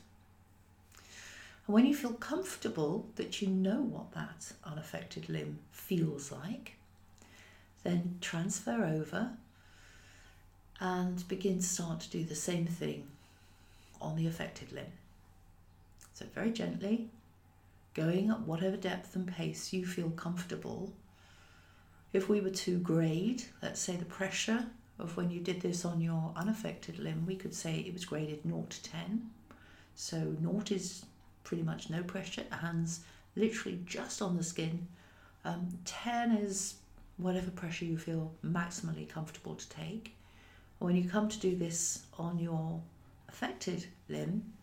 And 1.66 1.74
when 1.74 1.86
you 1.86 1.96
feel 1.96 2.14
comfortable 2.14 3.10
that 3.16 3.42
you 3.42 3.48
know 3.48 3.82
what 3.82 4.12
that 4.14 4.52
unaffected 4.64 5.30
limb 5.30 5.60
feels 5.72 6.32
like, 6.32 6.76
then 7.84 8.18
transfer 8.22 8.86
over 8.86 9.32
and 10.80 11.28
begin 11.28 11.60
to 11.60 11.66
start 11.66 12.02
to 12.02 12.10
do 12.10 12.24
the 12.24 12.36
same 12.36 12.66
thing 12.66 13.08
on 14.02 14.16
the 14.16 14.28
affected 14.28 14.72
limb. 14.72 14.92
So, 16.14 16.26
very 16.34 16.52
gently, 16.52 17.10
going 17.94 18.30
at 18.30 18.42
whatever 18.42 18.78
depth 18.78 19.16
and 19.16 19.28
pace 19.28 19.74
you 19.74 19.86
feel 19.86 20.10
comfortable. 20.12 20.92
If 22.14 22.30
we 22.30 22.42
were 22.42 22.52
to 22.52 22.80
grade, 22.80 23.44
let's 23.62 23.82
say 23.82 23.96
the 23.96 24.06
pressure 24.06 24.66
of 25.00 25.18
when 25.18 25.30
you 25.30 25.40
did 25.40 25.62
this 25.62 25.86
on 25.86 26.02
your 26.02 26.32
unaffected 26.36 27.00
limb, 27.00 27.26
we 27.26 27.36
could 27.36 27.54
say 27.54 27.76
it 27.76 27.94
was 27.94 28.06
graded 28.06 28.44
0 28.44 28.66
to 28.70 28.84
10. 28.84 29.30
So, 29.96 30.36
0 30.42 30.64
is 30.72 31.06
pretty 31.44 31.64
much 31.64 31.90
no 31.90 32.04
pressure, 32.04 32.44
hands 32.52 33.02
literally 33.36 33.80
just 33.86 34.22
on 34.22 34.38
the 34.38 34.44
skin. 34.44 34.88
Um, 35.46 35.68
10 35.86 36.38
is 36.38 36.76
whatever 37.18 37.52
pressure 37.52 37.86
you 37.86 37.98
feel 37.98 38.32
maximally 38.44 39.08
comfortable 39.08 39.56
to 39.56 39.70
take. 39.70 40.17
When 40.80 40.96
you 40.96 41.10
come 41.10 41.28
to 41.30 41.40
do 41.40 41.56
this 41.56 42.06
on 42.18 42.38
your 42.38 42.82
affected 43.30 43.88
limb, 44.10 44.54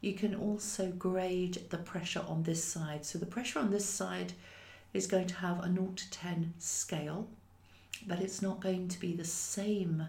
you 0.00 0.14
can 0.14 0.34
also 0.34 0.90
grade 0.90 1.62
the 1.70 1.78
pressure 1.78 2.24
on 2.26 2.42
this 2.42 2.64
side. 2.64 3.04
So 3.04 3.18
the 3.18 3.26
pressure 3.26 3.58
on 3.58 3.70
this 3.70 3.88
side 3.88 4.32
is 4.92 5.06
going 5.06 5.26
to 5.28 5.34
have 5.36 5.60
a 5.60 5.72
0 5.72 5.92
to 5.94 6.10
10 6.10 6.54
scale, 6.58 7.28
but 8.06 8.20
it's 8.20 8.42
not 8.42 8.60
going 8.60 8.88
to 8.88 8.98
be 8.98 9.14
the 9.14 9.24
same 9.24 10.06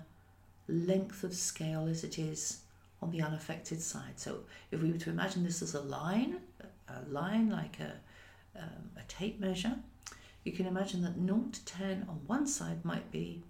length 0.67 1.23
of 1.23 1.35
scale 1.35 1.87
as 1.87 2.03
it 2.03 2.17
is 2.17 2.61
on 3.01 3.11
the 3.11 3.21
unaffected 3.21 3.81
side. 3.81 4.17
So 4.19 4.41
if 4.71 4.81
we 4.81 4.91
were 4.91 4.97
to 4.99 5.09
imagine 5.09 5.43
this 5.43 5.61
as 5.61 5.75
a 5.75 5.81
line, 5.81 6.37
a 6.87 7.09
line 7.09 7.49
like 7.49 7.79
a, 7.79 7.93
um, 8.59 8.89
a 8.97 9.03
tape 9.07 9.39
measure, 9.39 9.75
you 10.43 10.51
can 10.51 10.65
imagine 10.65 11.01
that 11.03 11.15
0 11.15 11.43
to 11.51 11.65
10 11.65 12.05
on 12.09 12.21
one 12.25 12.47
side 12.47 12.83
might 12.83 13.11
be 13.11 13.43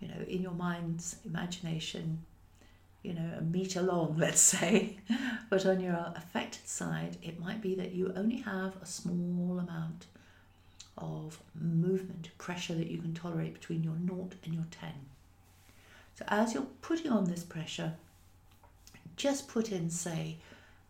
you 0.00 0.08
know, 0.08 0.24
in 0.26 0.42
your 0.42 0.52
mind's 0.52 1.16
imagination, 1.24 2.24
you 3.02 3.14
know, 3.14 3.30
a 3.38 3.42
meter 3.42 3.82
long, 3.82 4.14
let's 4.18 4.40
say. 4.40 4.96
but 5.48 5.64
on 5.66 5.80
your 5.80 6.12
affected 6.16 6.66
side, 6.66 7.16
it 7.22 7.38
might 7.38 7.60
be 7.60 7.74
that 7.74 7.92
you 7.92 8.12
only 8.16 8.38
have 8.38 8.74
a 8.82 8.86
small 8.86 9.58
amount 9.58 10.06
of 10.98 11.40
movement, 11.54 12.30
pressure 12.38 12.74
that 12.74 12.88
you 12.88 12.98
can 12.98 13.14
tolerate 13.14 13.54
between 13.54 13.82
your 13.82 13.94
naught 13.94 14.34
and 14.44 14.54
your 14.54 14.66
10. 14.70 14.90
So 16.14 16.24
as 16.28 16.52
you're 16.54 16.66
putting 16.82 17.10
on 17.10 17.24
this 17.24 17.42
pressure, 17.42 17.94
just 19.16 19.48
put 19.48 19.72
in, 19.72 19.90
say, 19.90 20.36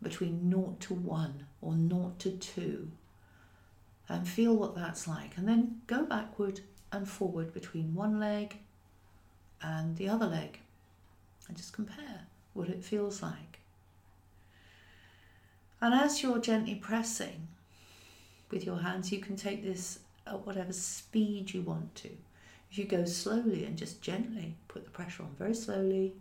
between 0.03 0.49
naught 0.49 0.81
to 0.81 0.95
1 0.95 1.47
or 1.61 1.75
naught 1.75 2.19
to 2.21 2.31
2 2.31 2.91
and 4.09 4.27
feel 4.27 4.57
what 4.57 4.75
that's 4.75 5.07
like. 5.07 5.37
And 5.37 5.47
then 5.47 5.83
go 5.87 6.05
backward 6.05 6.61
and 6.91 7.09
forward 7.09 7.55
between 7.55 7.95
one 7.95 8.19
leg 8.19 8.57
and 9.63 9.97
the 9.97 10.09
other 10.09 10.27
leg 10.27 10.61
and 11.49 11.57
just 11.57 11.73
compare 11.73 12.27
what 12.55 12.69
it 12.69 12.85
feels 12.85 13.23
like. 13.23 13.61
And 15.81 15.95
as 15.95 16.23
you're 16.23 16.39
gently 16.39 16.75
pressing 16.75 17.49
with 18.51 18.65
your 18.65 18.79
hands, 18.79 19.11
you 19.11 19.19
can 19.19 19.37
take 19.37 19.63
this 19.63 20.01
at 20.27 20.47
whatever 20.47 20.73
speed 20.73 21.53
you 21.53 21.63
want 21.63 21.95
to. 21.97 22.11
If 22.71 22.79
you 22.79 22.85
go 22.85 23.05
slowly 23.05 23.65
and 23.65 23.77
just 23.77 24.01
gently 24.01 24.55
put 24.69 24.85
the 24.85 24.91
pressure 24.91 25.23
on 25.23 25.35
very 25.39 25.55
slowly 25.55 26.15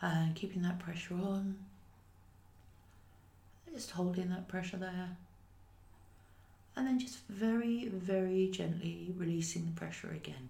and 0.00 0.34
keeping 0.34 0.62
that 0.62 0.78
pressure 0.78 1.14
on, 1.14 1.56
just 3.74 3.90
holding 3.90 4.30
that 4.30 4.48
pressure 4.48 4.78
there. 4.78 5.16
And 6.74 6.86
then 6.86 6.98
just 6.98 7.18
very, 7.28 7.88
very 7.88 8.48
gently 8.48 9.12
releasing 9.16 9.66
the 9.66 9.72
pressure 9.72 10.10
again. 10.10 10.48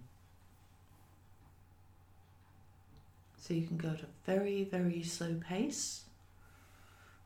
So 3.47 3.53
you 3.53 3.65
can 3.65 3.77
go 3.77 3.87
at 3.87 4.01
a 4.01 4.07
very, 4.25 4.65
very 4.65 5.01
slow 5.03 5.35
pace. 5.35 6.01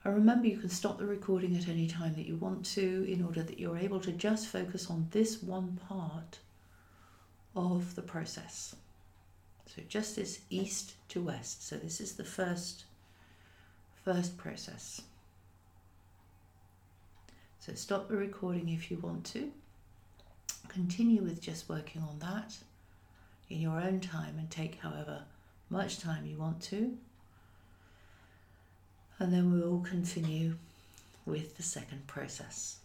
And 0.03 0.13
remember, 0.13 0.45
you 0.45 0.57
can 0.57 0.69
stop 0.69 0.99
the 0.99 1.07
recording 1.07 1.57
at 1.57 1.67
any 1.67 1.88
time 1.88 2.13
that 2.13 2.27
you 2.27 2.36
want 2.36 2.63
to 2.75 3.12
in 3.12 3.25
order 3.25 3.41
that 3.41 3.60
you're 3.60 3.79
able 3.79 3.99
to 4.01 4.12
just 4.12 4.45
focus 4.45 4.88
on 4.91 5.07
this 5.10 5.41
one 5.41 5.79
part 5.89 6.38
of 7.55 7.95
the 7.95 8.03
process. 8.03 8.75
So 9.65 9.81
just 9.88 10.15
this 10.15 10.41
east 10.51 10.93
to 11.10 11.23
west. 11.23 11.67
So 11.67 11.77
this 11.77 11.99
is 11.99 12.13
the 12.13 12.23
first 12.23 12.84
first 14.05 14.38
process. 14.38 15.01
So 17.62 17.73
stop 17.73 18.10
the 18.10 18.17
recording 18.17 18.69
if 18.69 18.91
you 18.91 18.97
want 18.97 19.25
to. 19.25 19.51
Continue 20.67 21.23
with 21.23 21.41
just 21.41 21.67
working 21.67 22.03
on 22.03 22.19
that 22.19 22.57
in 23.49 23.60
your 23.60 23.81
own 23.81 23.99
time 24.01 24.36
and 24.38 24.51
take 24.51 24.75
however 24.81 25.23
much 25.71 25.99
time 25.99 26.25
you 26.25 26.38
want 26.38 26.62
to. 26.62 26.97
And 29.19 29.34
then 29.34 29.51
we'll 29.51 29.79
continue 29.79 30.55
with 31.25 31.55
the 31.57 31.63
second 31.63 32.05
process. 32.07 32.77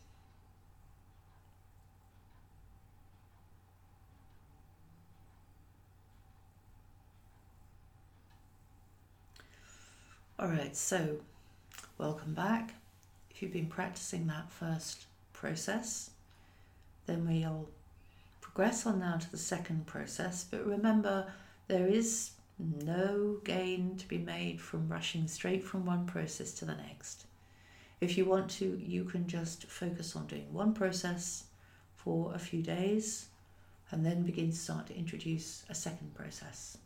All 10.39 10.49
right, 10.49 10.77
so 10.77 11.17
welcome 11.99 12.35
back. 12.35 12.75
If 13.31 13.43
you've 13.43 13.53
been 13.53 13.67
practicing 13.67 14.27
that 14.27 14.53
first 14.53 15.07
process, 15.33 16.11
then 17.07 17.27
we'll 17.27 17.69
progress 18.43 18.87
on 18.87 19.01
now 19.01 19.17
to 19.17 19.31
the 19.31 19.39
second 19.39 19.87
process. 19.87 20.45
But 20.45 20.67
remember, 20.67 21.33
there 21.69 21.87
is 21.87 22.33
no 22.59 23.39
gain 23.45 23.97
to 23.97 24.09
be 24.09 24.19
made 24.19 24.61
from 24.61 24.89
rushing 24.89 25.29
straight 25.29 25.63
from 25.63 25.85
one 25.85 26.07
process 26.07 26.53
to 26.55 26.65
the 26.65 26.75
next. 26.75 27.27
If 28.01 28.19
you 28.19 28.25
want 28.25 28.51
to, 28.53 28.79
you 28.79 29.05
can 29.05 29.27
just 29.27 29.67
focus 29.67 30.17
on 30.17 30.27
doing 30.27 30.53
one 30.53 30.75
process 30.75 31.45
for 31.95 32.35
a 32.35 32.39
few 32.39 32.63
days 32.63 33.29
and 33.91 34.05
then 34.05 34.23
begin 34.23 34.51
to 34.51 34.57
start 34.57 34.87
to 34.89 34.97
introduce 34.97 35.65
a 35.69 35.75
second 35.75 36.15
process. 36.15 36.79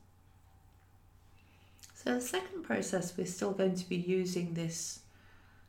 So, 1.95 2.15
the 2.15 2.21
second 2.21 2.63
process, 2.63 3.17
we're 3.17 3.27
still 3.27 3.53
going 3.53 3.75
to 3.75 3.89
be 3.89 3.97
using 3.97 4.55
this 4.55 5.01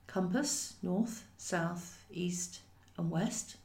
compass 0.08 0.76
north, 0.82 1.26
south, 1.38 2.04
east, 2.12 2.62
and 2.98 3.12
west. 3.12 3.58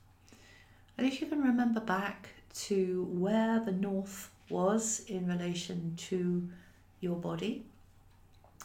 And 0.99 1.07
if 1.07 1.21
you 1.21 1.27
can 1.27 1.43
remember 1.43 1.81
back 1.81 2.31
to 2.55 3.07
where 3.11 3.61
the 3.61 3.73
north 3.73 4.31
was 4.49 5.03
in 5.09 5.27
relation 5.27 5.95
to 5.97 6.49
your 7.01 7.17
body 7.17 7.65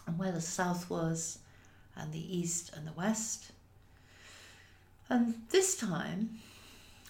and 0.08 0.18
where 0.18 0.32
the 0.32 0.42
south 0.42 0.90
was 0.90 1.40
and 1.96 2.12
the 2.12 2.38
east 2.38 2.72
and 2.76 2.88
the 2.88 2.94
west. 2.94 3.52
And 5.10 5.36
this 5.50 5.76
time, 5.76 6.40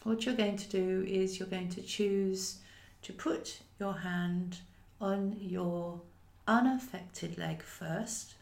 what 0.04 0.26
you're 0.26 0.36
going 0.36 0.58
to 0.58 0.70
do 0.70 1.06
is 1.08 1.40
you're 1.40 1.48
going 1.48 1.70
to 1.70 1.82
choose 1.82 2.58
to 3.04 3.14
put 3.14 3.60
your 3.80 3.94
hand 3.94 4.58
on 5.00 5.38
your 5.40 6.02
unaffected 6.48 7.38
leg 7.38 7.62
first. 7.62 8.34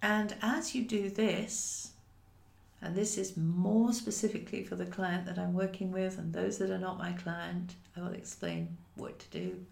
And 0.00 0.34
as 0.42 0.74
you 0.74 0.84
do 0.84 1.08
this, 1.10 1.92
and 2.80 2.94
this 2.94 3.16
is 3.16 3.36
more 3.36 3.92
specifically 3.92 4.62
for 4.62 4.76
the 4.76 4.84
client 4.84 5.24
that 5.26 5.38
I'm 5.38 5.54
working 5.54 5.90
with, 5.92 6.18
and 6.18 6.32
those 6.32 6.58
that 6.58 6.70
are 6.70 6.78
not 6.78 6.98
my 6.98 7.12
client, 7.12 7.74
I 7.96 8.00
will 8.00 8.12
explain 8.12 8.76
what 8.96 9.18
to 9.18 9.30
do. 9.30 9.66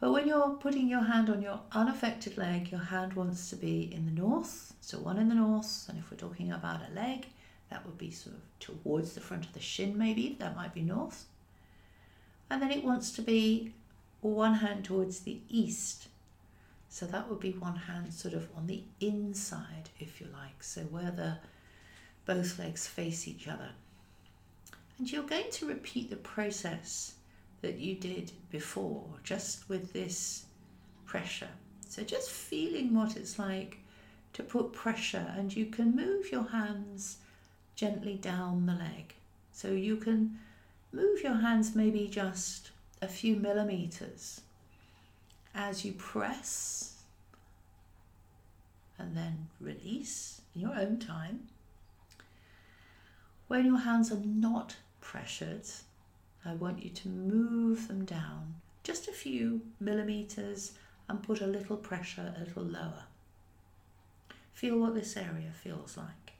But 0.00 0.12
when 0.12 0.26
you're 0.26 0.50
putting 0.50 0.88
your 0.88 1.02
hand 1.02 1.28
on 1.28 1.42
your 1.42 1.60
unaffected 1.72 2.38
leg, 2.38 2.70
your 2.70 2.80
hand 2.80 3.12
wants 3.12 3.50
to 3.50 3.56
be 3.56 3.92
in 3.92 4.06
the 4.06 4.20
north. 4.20 4.72
So 4.80 4.98
one 4.98 5.18
in 5.18 5.28
the 5.28 5.34
north, 5.34 5.86
and 5.88 5.98
if 5.98 6.10
we're 6.10 6.16
talking 6.16 6.50
about 6.50 6.80
a 6.88 6.94
leg, 6.94 7.26
that 7.68 7.84
would 7.84 7.98
be 7.98 8.10
sort 8.10 8.36
of 8.36 8.42
towards 8.58 9.12
the 9.12 9.20
front 9.20 9.44
of 9.44 9.52
the 9.52 9.60
shin, 9.60 9.98
maybe, 9.98 10.36
that 10.40 10.56
might 10.56 10.72
be 10.72 10.80
north. 10.80 11.26
And 12.48 12.62
then 12.62 12.72
it 12.72 12.82
wants 12.82 13.12
to 13.12 13.22
be 13.22 13.74
one 14.22 14.54
hand 14.54 14.84
towards 14.84 15.20
the 15.20 15.40
east. 15.48 16.08
So 16.88 17.06
that 17.06 17.28
would 17.28 17.38
be 17.38 17.52
one 17.52 17.76
hand 17.76 18.12
sort 18.12 18.34
of 18.34 18.48
on 18.56 18.66
the 18.66 18.82
inside, 19.00 19.90
if 20.00 20.20
you 20.20 20.26
like. 20.32 20.62
So 20.62 20.82
where 20.82 21.10
the 21.10 21.38
both 22.26 22.58
legs 22.58 22.86
face 22.86 23.28
each 23.28 23.46
other. 23.46 23.70
And 25.00 25.10
you're 25.10 25.22
going 25.22 25.50
to 25.52 25.66
repeat 25.66 26.10
the 26.10 26.16
process 26.16 27.14
that 27.62 27.78
you 27.78 27.94
did 27.94 28.32
before, 28.50 29.02
just 29.24 29.66
with 29.66 29.94
this 29.94 30.44
pressure. 31.06 31.48
So 31.88 32.02
just 32.02 32.28
feeling 32.28 32.94
what 32.94 33.16
it's 33.16 33.38
like 33.38 33.78
to 34.34 34.42
put 34.42 34.74
pressure, 34.74 35.32
and 35.38 35.56
you 35.56 35.64
can 35.64 35.96
move 35.96 36.30
your 36.30 36.50
hands 36.50 37.16
gently 37.76 38.16
down 38.16 38.66
the 38.66 38.74
leg. 38.74 39.14
So 39.52 39.68
you 39.68 39.96
can 39.96 40.38
move 40.92 41.22
your 41.22 41.36
hands 41.36 41.74
maybe 41.74 42.06
just 42.06 42.70
a 43.00 43.08
few 43.08 43.36
millimeters 43.36 44.42
as 45.54 45.82
you 45.82 45.92
press 45.92 46.98
and 48.98 49.16
then 49.16 49.48
release 49.62 50.42
in 50.54 50.60
your 50.60 50.74
own 50.74 50.98
time. 50.98 51.48
When 53.48 53.64
your 53.64 53.78
hands 53.78 54.12
are 54.12 54.22
not 54.22 54.76
pressured, 55.10 55.66
I 56.44 56.54
want 56.54 56.84
you 56.84 56.90
to 56.90 57.08
move 57.08 57.88
them 57.88 58.04
down 58.04 58.54
just 58.84 59.08
a 59.08 59.12
few 59.12 59.60
millimeters 59.80 60.74
and 61.08 61.20
put 61.20 61.40
a 61.40 61.48
little 61.48 61.76
pressure 61.76 62.32
a 62.36 62.38
little 62.38 62.62
lower. 62.62 63.06
Feel 64.52 64.78
what 64.78 64.94
this 64.94 65.16
area 65.16 65.50
feels 65.52 65.96
like. 65.96 66.34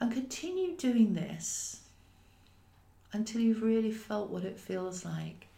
And 0.00 0.10
continue 0.10 0.74
doing 0.74 1.12
this 1.12 1.80
until 3.12 3.42
you've 3.42 3.62
really 3.62 3.92
felt 3.92 4.30
what 4.30 4.44
it 4.44 4.58
feels 4.58 5.04
like 5.04 5.48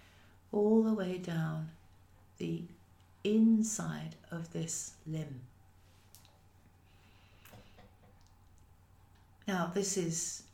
all 0.50 0.82
the 0.82 0.92
way 0.92 1.18
down 1.18 1.70
the 2.38 2.62
inside 3.22 4.16
of 4.32 4.52
this 4.52 4.94
limb. 5.06 5.42
Now, 9.50 9.68
this 9.74 9.96
is 9.96 10.44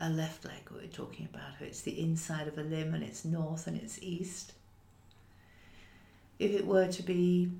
a 0.00 0.08
left 0.08 0.46
leg 0.46 0.70
we're 0.70 0.86
talking 0.86 1.28
about. 1.30 1.60
It's 1.60 1.82
the 1.82 2.00
inside 2.00 2.48
of 2.48 2.56
a 2.56 2.62
limb 2.62 2.94
and 2.94 3.04
it's 3.04 3.26
north 3.26 3.66
and 3.66 3.76
it's 3.76 3.98
east. 4.00 4.54
If 6.38 6.52
it 6.52 6.66
were 6.66 6.88
to 6.88 7.02
be 7.02 7.50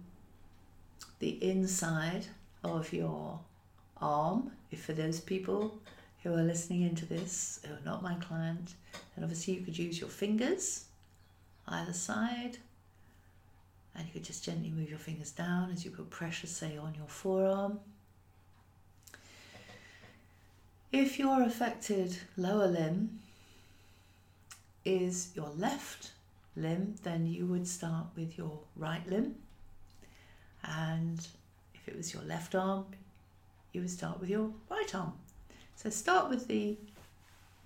the 1.18 1.32
inside 1.46 2.28
of 2.64 2.90
your 2.90 3.38
arm, 4.00 4.52
if 4.70 4.82
for 4.82 4.94
those 4.94 5.20
people 5.20 5.78
who 6.22 6.32
are 6.32 6.42
listening 6.42 6.80
into 6.80 7.04
this 7.04 7.60
who 7.66 7.74
are 7.74 7.84
not 7.84 8.02
my 8.02 8.14
client, 8.14 8.72
then 9.14 9.24
obviously 9.24 9.56
you 9.56 9.60
could 9.66 9.76
use 9.76 10.00
your 10.00 10.08
fingers 10.08 10.86
either 11.66 11.92
side 11.92 12.56
and 13.94 14.06
you 14.06 14.12
could 14.14 14.24
just 14.24 14.42
gently 14.42 14.70
move 14.70 14.88
your 14.88 14.98
fingers 14.98 15.32
down 15.32 15.70
as 15.70 15.84
you 15.84 15.90
put 15.90 16.08
pressure, 16.08 16.46
say, 16.46 16.78
on 16.78 16.94
your 16.94 17.08
forearm. 17.08 17.78
If 20.92 21.18
your 21.18 21.42
affected 21.42 22.16
lower 22.38 22.66
limb 22.66 23.20
is 24.86 25.30
your 25.34 25.50
left 25.50 26.12
limb, 26.56 26.94
then 27.02 27.26
you 27.26 27.44
would 27.44 27.68
start 27.68 28.06
with 28.16 28.38
your 28.38 28.60
right 28.74 29.06
limb. 29.06 29.34
And 30.64 31.18
if 31.74 31.86
it 31.88 31.94
was 31.94 32.14
your 32.14 32.22
left 32.22 32.54
arm, 32.54 32.86
you 33.74 33.82
would 33.82 33.90
start 33.90 34.18
with 34.18 34.30
your 34.30 34.50
right 34.70 34.94
arm. 34.94 35.12
So 35.76 35.90
start 35.90 36.30
with 36.30 36.48
the 36.48 36.78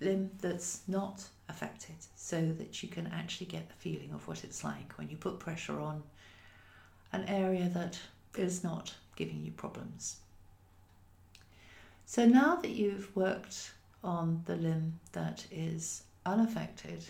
limb 0.01 0.29
that's 0.41 0.81
not 0.89 1.23
affected 1.47 1.95
so 2.15 2.41
that 2.57 2.83
you 2.83 2.89
can 2.89 3.07
actually 3.07 3.47
get 3.47 3.69
the 3.69 3.75
feeling 3.75 4.11
of 4.13 4.27
what 4.27 4.43
it's 4.43 4.65
like 4.65 4.97
when 4.97 5.09
you 5.09 5.15
put 5.15 5.39
pressure 5.39 5.79
on 5.79 6.03
an 7.13 7.23
area 7.29 7.69
that 7.69 7.97
is 8.37 8.65
not 8.65 8.93
giving 9.15 9.45
you 9.45 9.51
problems. 9.51 10.17
So 12.13 12.27
now 12.27 12.57
that 12.57 12.69
you've 12.69 13.15
worked 13.15 13.71
on 14.03 14.43
the 14.45 14.55
limb 14.55 14.99
that 15.13 15.47
is 15.49 16.03
unaffected, 16.27 17.05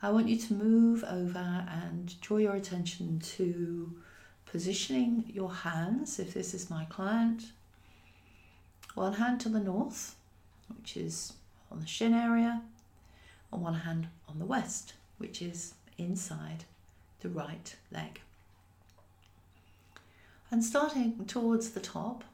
I 0.00 0.08
want 0.08 0.30
you 0.30 0.38
to 0.38 0.54
move 0.54 1.04
over 1.04 1.66
and 1.68 2.18
draw 2.22 2.38
your 2.38 2.54
attention 2.54 3.20
to 3.36 3.94
positioning 4.46 5.24
your 5.28 5.52
hands, 5.52 6.18
if 6.18 6.32
this 6.32 6.54
is 6.54 6.70
my 6.70 6.86
client, 6.86 7.52
one 8.94 9.12
hand 9.12 9.40
to 9.40 9.50
the 9.50 9.60
north, 9.60 10.16
which 10.74 10.96
is 10.96 11.34
on 11.70 11.80
the 11.80 11.86
shin 11.86 12.14
area, 12.14 12.62
and 13.52 13.60
one 13.60 13.74
hand 13.74 14.08
on 14.26 14.38
the 14.38 14.46
west, 14.46 14.94
which 15.18 15.42
is 15.42 15.74
inside 15.98 16.64
the 17.20 17.28
right 17.28 17.76
leg. 17.92 18.22
And 20.50 20.64
starting 20.64 21.26
towards 21.26 21.72
the 21.72 21.80
top, 21.80 22.24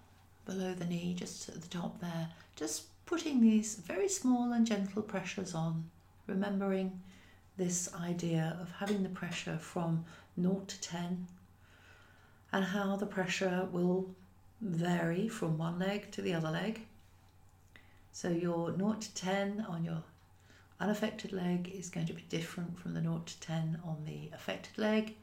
below 0.44 0.74
the 0.74 0.84
knee, 0.84 1.14
just 1.14 1.48
at 1.48 1.60
the 1.60 1.68
top 1.68 2.00
there, 2.00 2.28
just 2.56 2.84
putting 3.06 3.40
these 3.40 3.76
very 3.76 4.08
small 4.08 4.52
and 4.52 4.66
gentle 4.66 5.02
pressures 5.02 5.54
on, 5.54 5.90
remembering 6.26 7.00
this 7.56 7.92
idea 7.94 8.56
of 8.60 8.70
having 8.72 9.02
the 9.02 9.08
pressure 9.08 9.58
from 9.58 10.04
0 10.40 10.62
to 10.66 10.80
10 10.80 11.26
and 12.52 12.64
how 12.64 12.96
the 12.96 13.06
pressure 13.06 13.68
will 13.72 14.08
vary 14.60 15.28
from 15.28 15.58
one 15.58 15.78
leg 15.78 16.10
to 16.10 16.22
the 16.22 16.34
other 16.34 16.50
leg. 16.50 16.80
So 18.12 18.28
your 18.28 18.76
0 18.76 18.96
to 19.00 19.14
10 19.14 19.66
on 19.68 19.84
your 19.84 20.02
unaffected 20.80 21.32
leg 21.32 21.70
is 21.74 21.88
going 21.88 22.06
to 22.06 22.12
be 22.12 22.24
different 22.28 22.78
from 22.78 22.94
the 22.94 23.00
0 23.00 23.22
to 23.26 23.40
10 23.40 23.80
on 23.84 24.04
the 24.06 24.30
affected 24.34 24.78
leg. 24.78 25.14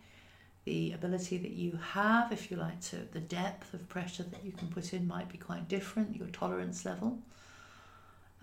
The 0.69 0.91
ability 0.91 1.39
that 1.39 1.53
you 1.53 1.79
have, 1.93 2.32
if 2.32 2.51
you 2.51 2.58
like 2.58 2.79
to, 2.91 2.97
the 3.12 3.19
depth 3.19 3.73
of 3.73 3.89
pressure 3.89 4.21
that 4.21 4.45
you 4.45 4.51
can 4.51 4.67
put 4.67 4.93
in 4.93 5.08
might 5.08 5.27
be 5.27 5.39
quite 5.39 5.67
different, 5.67 6.15
your 6.15 6.27
tolerance 6.27 6.86
level. 6.86 7.17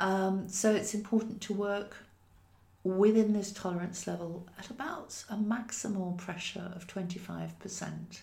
Um, 0.01 0.49
so 0.49 0.75
it's 0.75 0.93
important 0.93 1.41
to 1.43 1.53
work 1.53 1.99
within 2.83 3.33
this 3.33 3.53
tolerance 3.53 4.09
level 4.09 4.45
at 4.59 4.71
about 4.71 5.25
a 5.31 5.37
maximal 5.37 6.19
pressure 6.19 6.73
of 6.75 6.89
25%. 6.89 8.23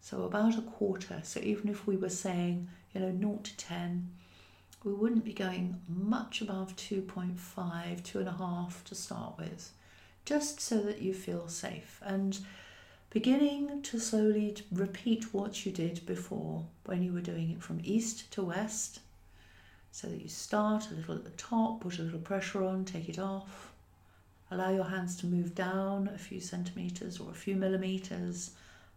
So 0.00 0.22
about 0.22 0.56
a 0.56 0.62
quarter. 0.62 1.20
So 1.24 1.40
even 1.40 1.68
if 1.68 1.84
we 1.84 1.96
were 1.96 2.08
saying, 2.08 2.68
you 2.94 3.00
know, 3.00 3.18
0 3.18 3.40
to 3.42 3.56
10, 3.56 4.08
we 4.84 4.92
wouldn't 4.92 5.24
be 5.24 5.32
going 5.32 5.80
much 5.88 6.42
above 6.42 6.76
2.5, 6.76 7.34
2.5 7.34 8.84
to 8.84 8.94
start 8.94 9.32
with, 9.36 9.72
just 10.24 10.60
so 10.60 10.78
that 10.82 11.02
you 11.02 11.12
feel 11.12 11.48
safe. 11.48 12.00
And 12.04 12.38
beginning 13.10 13.82
to 13.82 13.98
slowly 13.98 14.56
repeat 14.70 15.32
what 15.32 15.64
you 15.64 15.72
did 15.72 16.04
before 16.06 16.64
when 16.84 17.02
you 17.02 17.12
were 17.12 17.20
doing 17.20 17.50
it 17.50 17.62
from 17.62 17.80
east 17.82 18.30
to 18.32 18.42
west, 18.42 19.00
so 19.90 20.08
that 20.08 20.20
you 20.20 20.28
start 20.28 20.90
a 20.90 20.94
little 20.94 21.14
at 21.14 21.24
the 21.24 21.30
top, 21.30 21.80
put 21.80 21.98
a 21.98 22.02
little 22.02 22.18
pressure 22.18 22.62
on, 22.62 22.84
take 22.84 23.08
it 23.08 23.18
off. 23.18 23.72
Allow 24.50 24.70
your 24.70 24.84
hands 24.84 25.16
to 25.16 25.26
move 25.26 25.54
down 25.54 26.08
a 26.14 26.18
few 26.18 26.40
centimeters 26.40 27.18
or 27.18 27.30
a 27.30 27.34
few 27.34 27.56
millimeters 27.56 28.50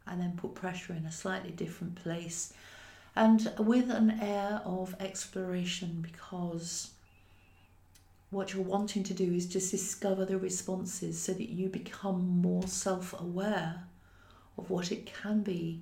and 0.06 0.22
then 0.22 0.34
put 0.38 0.56
pressure 0.56 0.94
in 0.94 1.06
a 1.06 1.12
slightly 1.12 1.52
different 1.52 1.96
place 1.96 2.54
and 3.16 3.52
with 3.58 3.90
an 3.90 4.20
air 4.22 4.62
of 4.66 4.96
exploration 5.00 6.00
because 6.02 6.92
what 8.30 8.54
you're 8.54 8.64
wanting 8.64 9.04
to 9.04 9.14
do 9.14 9.34
is 9.34 9.46
just 9.46 9.72
discover 9.72 10.26
the 10.26 10.38
responses 10.38 11.20
so 11.20 11.34
that 11.34 11.50
you 11.50 11.68
become 11.68 12.42
more 12.42 12.68
self 12.68 13.20
aware 13.20 13.84
of 14.60 14.70
what 14.70 14.92
it 14.92 15.06
can 15.06 15.42
be 15.42 15.82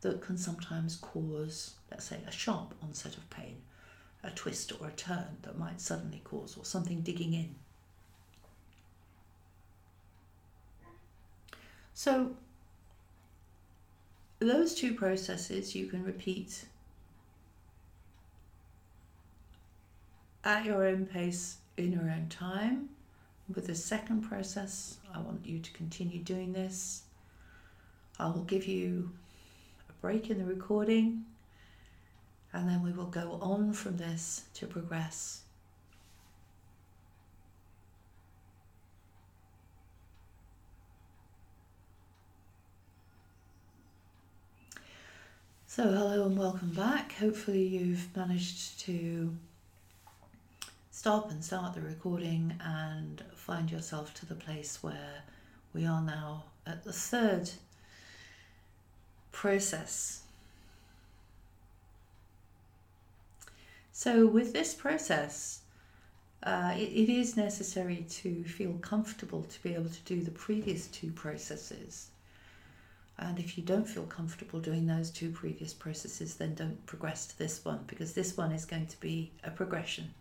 that 0.00 0.20
can 0.20 0.36
sometimes 0.36 0.96
cause, 0.96 1.74
let's 1.90 2.04
say, 2.04 2.18
a 2.26 2.32
sharp 2.32 2.74
onset 2.82 3.16
of 3.16 3.30
pain, 3.30 3.62
a 4.24 4.30
twist 4.30 4.72
or 4.80 4.88
a 4.88 4.92
turn 4.92 5.36
that 5.42 5.56
might 5.56 5.80
suddenly 5.80 6.20
cause, 6.24 6.56
or 6.58 6.64
something 6.64 7.00
digging 7.00 7.32
in. 7.32 7.54
So, 11.94 12.36
those 14.40 14.74
two 14.74 14.94
processes 14.94 15.74
you 15.74 15.86
can 15.86 16.04
repeat 16.04 16.64
at 20.44 20.64
your 20.64 20.86
own 20.86 21.06
pace 21.06 21.58
in 21.76 21.92
your 21.92 22.10
own 22.10 22.28
time. 22.28 22.88
With 23.54 23.66
the 23.66 23.74
second 23.74 24.22
process, 24.22 24.98
I 25.14 25.20
want 25.20 25.46
you 25.46 25.58
to 25.60 25.72
continue 25.72 26.18
doing 26.18 26.52
this. 26.52 27.02
I'll 28.18 28.44
give 28.46 28.66
you 28.66 29.10
a 29.88 29.92
break 30.00 30.30
in 30.30 30.38
the 30.38 30.44
recording 30.44 31.24
and 32.52 32.68
then 32.68 32.82
we 32.82 32.92
will 32.92 33.06
go 33.06 33.38
on 33.40 33.72
from 33.72 33.96
this 33.96 34.44
to 34.54 34.66
progress. 34.66 35.42
So, 45.66 45.84
hello 45.84 46.26
and 46.26 46.36
welcome 46.36 46.70
back. 46.70 47.12
Hopefully, 47.12 47.62
you've 47.62 48.16
managed 48.16 48.80
to 48.80 49.32
stop 50.90 51.30
and 51.30 51.44
start 51.44 51.74
the 51.74 51.82
recording 51.82 52.58
and 52.60 53.22
find 53.36 53.70
yourself 53.70 54.12
to 54.14 54.26
the 54.26 54.34
place 54.34 54.82
where 54.82 55.22
we 55.72 55.86
are 55.86 56.02
now 56.02 56.46
at 56.66 56.82
the 56.82 56.92
third 56.92 57.48
process. 59.38 60.22
So, 63.92 64.26
with 64.26 64.52
this 64.52 64.74
process, 64.74 65.60
uh, 66.42 66.74
it, 66.76 66.90
it 67.02 67.08
is 67.08 67.36
necessary 67.36 68.04
to 68.10 68.42
feel 68.42 68.72
comfortable 68.80 69.44
to 69.44 69.62
be 69.62 69.74
able 69.74 69.90
to 69.90 70.00
do 70.00 70.22
the 70.22 70.32
previous 70.32 70.88
two 70.88 71.12
processes. 71.12 72.08
And 73.16 73.38
if 73.38 73.56
you 73.56 73.62
don't 73.62 73.88
feel 73.88 74.06
comfortable 74.06 74.58
doing 74.58 74.88
those 74.88 75.08
two 75.08 75.30
previous 75.30 75.72
processes, 75.72 76.34
then 76.34 76.56
don't 76.56 76.84
progress 76.86 77.28
to 77.28 77.38
this 77.38 77.64
one 77.64 77.84
because 77.86 78.14
this 78.14 78.36
one 78.36 78.50
is 78.50 78.64
going 78.64 78.88
to 78.88 78.98
be 78.98 79.30
a 79.44 79.52
progression. 79.52 80.14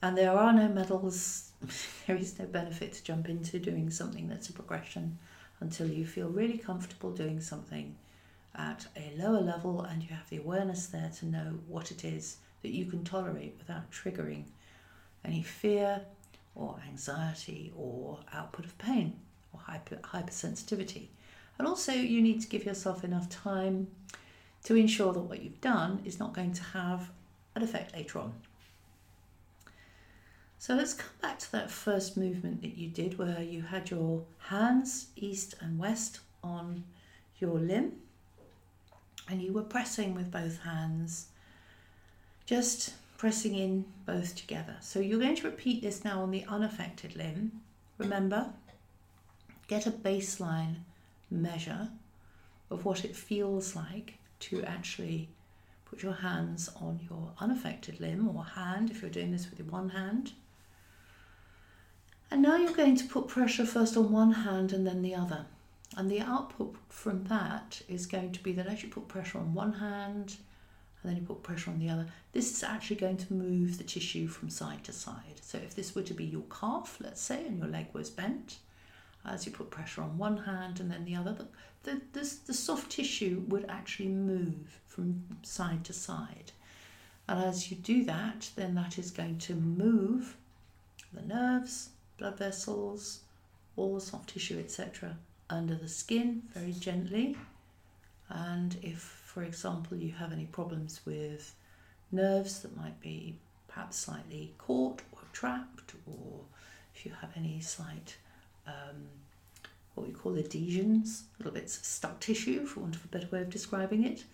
And 0.00 0.16
there 0.16 0.32
are 0.32 0.52
no 0.52 0.68
medals, 0.68 1.50
there 2.06 2.14
is 2.14 2.38
no 2.38 2.46
benefit 2.46 2.92
to 2.92 3.02
jump 3.02 3.28
into 3.28 3.58
doing 3.58 3.90
something 3.90 4.28
that's 4.28 4.48
a 4.48 4.52
progression 4.52 5.18
until 5.64 5.88
you 5.88 6.04
feel 6.04 6.28
really 6.28 6.58
comfortable 6.58 7.10
doing 7.10 7.40
something 7.40 7.96
at 8.54 8.86
a 8.96 9.14
lower 9.16 9.40
level 9.40 9.80
and 9.80 10.02
you 10.02 10.10
have 10.10 10.28
the 10.28 10.36
awareness 10.36 10.86
there 10.86 11.10
to 11.18 11.26
know 11.26 11.58
what 11.66 11.90
it 11.90 12.04
is 12.04 12.36
that 12.60 12.70
you 12.70 12.84
can 12.84 13.02
tolerate 13.02 13.54
without 13.58 13.90
triggering 13.90 14.44
any 15.24 15.42
fear 15.42 16.02
or 16.54 16.76
anxiety 16.86 17.72
or 17.76 18.18
output 18.32 18.66
of 18.66 18.76
pain 18.76 19.18
or 19.54 19.60
hyper, 19.60 19.96
hypersensitivity. 19.96 21.06
And 21.58 21.66
also, 21.66 21.92
you 21.92 22.20
need 22.20 22.42
to 22.42 22.48
give 22.48 22.66
yourself 22.66 23.02
enough 23.02 23.30
time 23.30 23.88
to 24.64 24.76
ensure 24.76 25.14
that 25.14 25.20
what 25.20 25.42
you've 25.42 25.60
done 25.62 26.02
is 26.04 26.18
not 26.18 26.34
going 26.34 26.52
to 26.52 26.62
have 26.62 27.10
an 27.54 27.62
effect 27.62 27.94
later 27.94 28.18
on. 28.18 28.34
So 30.58 30.74
let's 30.74 30.94
come 30.94 31.10
back 31.20 31.38
to 31.40 31.52
that 31.52 31.70
first 31.70 32.16
movement 32.16 32.62
that 32.62 32.76
you 32.76 32.88
did 32.88 33.18
where 33.18 33.42
you 33.42 33.62
had 33.62 33.90
your 33.90 34.24
hands 34.38 35.08
east 35.16 35.54
and 35.60 35.78
west 35.78 36.20
on 36.42 36.84
your 37.38 37.58
limb 37.58 37.92
and 39.28 39.42
you 39.42 39.52
were 39.52 39.62
pressing 39.62 40.14
with 40.14 40.30
both 40.30 40.60
hands, 40.60 41.26
just 42.46 42.94
pressing 43.16 43.54
in 43.54 43.84
both 44.06 44.36
together. 44.36 44.76
So 44.80 45.00
you're 45.00 45.20
going 45.20 45.36
to 45.36 45.48
repeat 45.48 45.82
this 45.82 46.04
now 46.04 46.22
on 46.22 46.30
the 46.30 46.44
unaffected 46.48 47.16
limb. 47.16 47.60
Remember, 47.98 48.50
get 49.66 49.86
a 49.86 49.90
baseline 49.90 50.76
measure 51.30 51.88
of 52.70 52.84
what 52.84 53.04
it 53.04 53.16
feels 53.16 53.74
like 53.74 54.14
to 54.40 54.62
actually 54.64 55.28
put 55.84 56.02
your 56.02 56.12
hands 56.12 56.68
on 56.80 57.00
your 57.08 57.30
unaffected 57.38 58.00
limb 58.00 58.34
or 58.36 58.44
hand 58.44 58.90
if 58.90 59.00
you're 59.00 59.10
doing 59.10 59.30
this 59.30 59.48
with 59.48 59.58
your 59.58 59.68
one 59.68 59.90
hand. 59.90 60.32
And 62.34 62.42
now 62.42 62.56
you're 62.56 62.72
going 62.72 62.96
to 62.96 63.04
put 63.04 63.28
pressure 63.28 63.64
first 63.64 63.96
on 63.96 64.10
one 64.10 64.32
hand 64.32 64.72
and 64.72 64.84
then 64.84 65.02
the 65.02 65.14
other. 65.14 65.46
And 65.96 66.10
the 66.10 66.20
output 66.20 66.74
from 66.88 67.22
that 67.26 67.80
is 67.86 68.06
going 68.06 68.32
to 68.32 68.42
be 68.42 68.50
that 68.54 68.66
as 68.66 68.82
you 68.82 68.88
put 68.88 69.06
pressure 69.06 69.38
on 69.38 69.54
one 69.54 69.74
hand 69.74 70.34
and 71.00 71.12
then 71.12 71.16
you 71.16 71.22
put 71.22 71.44
pressure 71.44 71.70
on 71.70 71.78
the 71.78 71.88
other, 71.88 72.08
this 72.32 72.50
is 72.50 72.64
actually 72.64 72.96
going 72.96 73.18
to 73.18 73.32
move 73.32 73.78
the 73.78 73.84
tissue 73.84 74.26
from 74.26 74.50
side 74.50 74.82
to 74.82 74.92
side. 74.92 75.38
So 75.42 75.58
if 75.58 75.76
this 75.76 75.94
were 75.94 76.02
to 76.02 76.12
be 76.12 76.24
your 76.24 76.42
calf, 76.50 76.98
let's 77.00 77.20
say, 77.20 77.46
and 77.46 77.56
your 77.56 77.68
leg 77.68 77.86
was 77.92 78.10
bent, 78.10 78.56
as 79.24 79.46
you 79.46 79.52
put 79.52 79.70
pressure 79.70 80.02
on 80.02 80.18
one 80.18 80.38
hand 80.38 80.80
and 80.80 80.90
then 80.90 81.04
the 81.04 81.14
other, 81.14 81.34
the, 81.34 81.46
the, 81.84 82.00
the, 82.14 82.34
the 82.46 82.54
soft 82.54 82.90
tissue 82.90 83.44
would 83.46 83.66
actually 83.68 84.08
move 84.08 84.80
from 84.88 85.22
side 85.44 85.84
to 85.84 85.92
side. 85.92 86.50
And 87.28 87.44
as 87.44 87.70
you 87.70 87.76
do 87.76 88.02
that, 88.06 88.50
then 88.56 88.74
that 88.74 88.98
is 88.98 89.12
going 89.12 89.38
to 89.38 89.54
move 89.54 90.36
the 91.12 91.22
nerves, 91.22 91.90
blood 92.24 92.38
vessels, 92.38 93.20
all 93.76 93.94
the 93.94 94.00
soft 94.00 94.30
tissue, 94.30 94.58
etc., 94.58 95.14
under 95.50 95.74
the 95.74 95.88
skin 95.88 96.42
very 96.54 96.72
gently. 96.72 97.36
And 98.30 98.74
if, 98.80 98.98
for 98.98 99.42
example, 99.42 99.98
you 99.98 100.12
have 100.12 100.32
any 100.32 100.46
problems 100.46 101.02
with 101.04 101.54
nerves 102.10 102.60
that 102.60 102.74
might 102.78 102.98
be 102.98 103.36
perhaps 103.68 103.98
slightly 103.98 104.54
caught 104.56 105.02
or 105.12 105.18
trapped, 105.34 105.92
or 106.06 106.40
if 106.94 107.04
you 107.04 107.12
have 107.20 107.30
any 107.36 107.60
slight 107.60 108.16
um, 108.66 109.02
what 109.94 110.06
we 110.06 110.14
call 110.14 110.38
adhesions, 110.38 111.24
little 111.38 111.52
bits 111.52 111.76
of 111.76 111.84
stuck 111.84 112.20
tissue, 112.20 112.64
for 112.64 112.80
want 112.80 112.96
of 112.96 113.04
a 113.04 113.08
better 113.08 113.28
way 113.30 113.42
of 113.42 113.50
describing 113.50 114.02
it, 114.02 114.24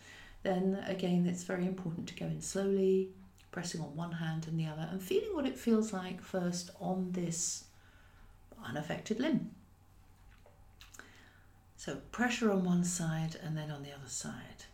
then 0.45 0.81
again, 0.87 1.27
it's 1.27 1.43
very 1.43 1.67
important 1.67 2.07
to 2.07 2.15
go 2.15 2.27
in 2.27 2.41
slowly, 2.41 3.09
pressing 3.51 3.81
on 3.81 3.97
one 3.97 4.13
hand 4.13 4.47
and 4.47 4.61
the 4.61 4.67
other, 4.67 4.89
and 4.93 5.03
feeling 5.03 5.35
what 5.35 5.45
it 5.45 5.59
feels 5.59 5.93
like 5.93 6.23
first 6.23 6.71
on 6.81 7.11
this 7.11 7.65
unaffected 8.67 9.21
limb. 9.21 9.51
So, 11.77 11.97
pressure 12.13 12.53
on 12.53 12.65
one 12.65 12.85
side 12.85 13.37
and 13.43 13.57
then 13.57 13.71
on 13.71 13.83
the 13.83 13.93
other 13.93 14.09
side. 14.09 14.65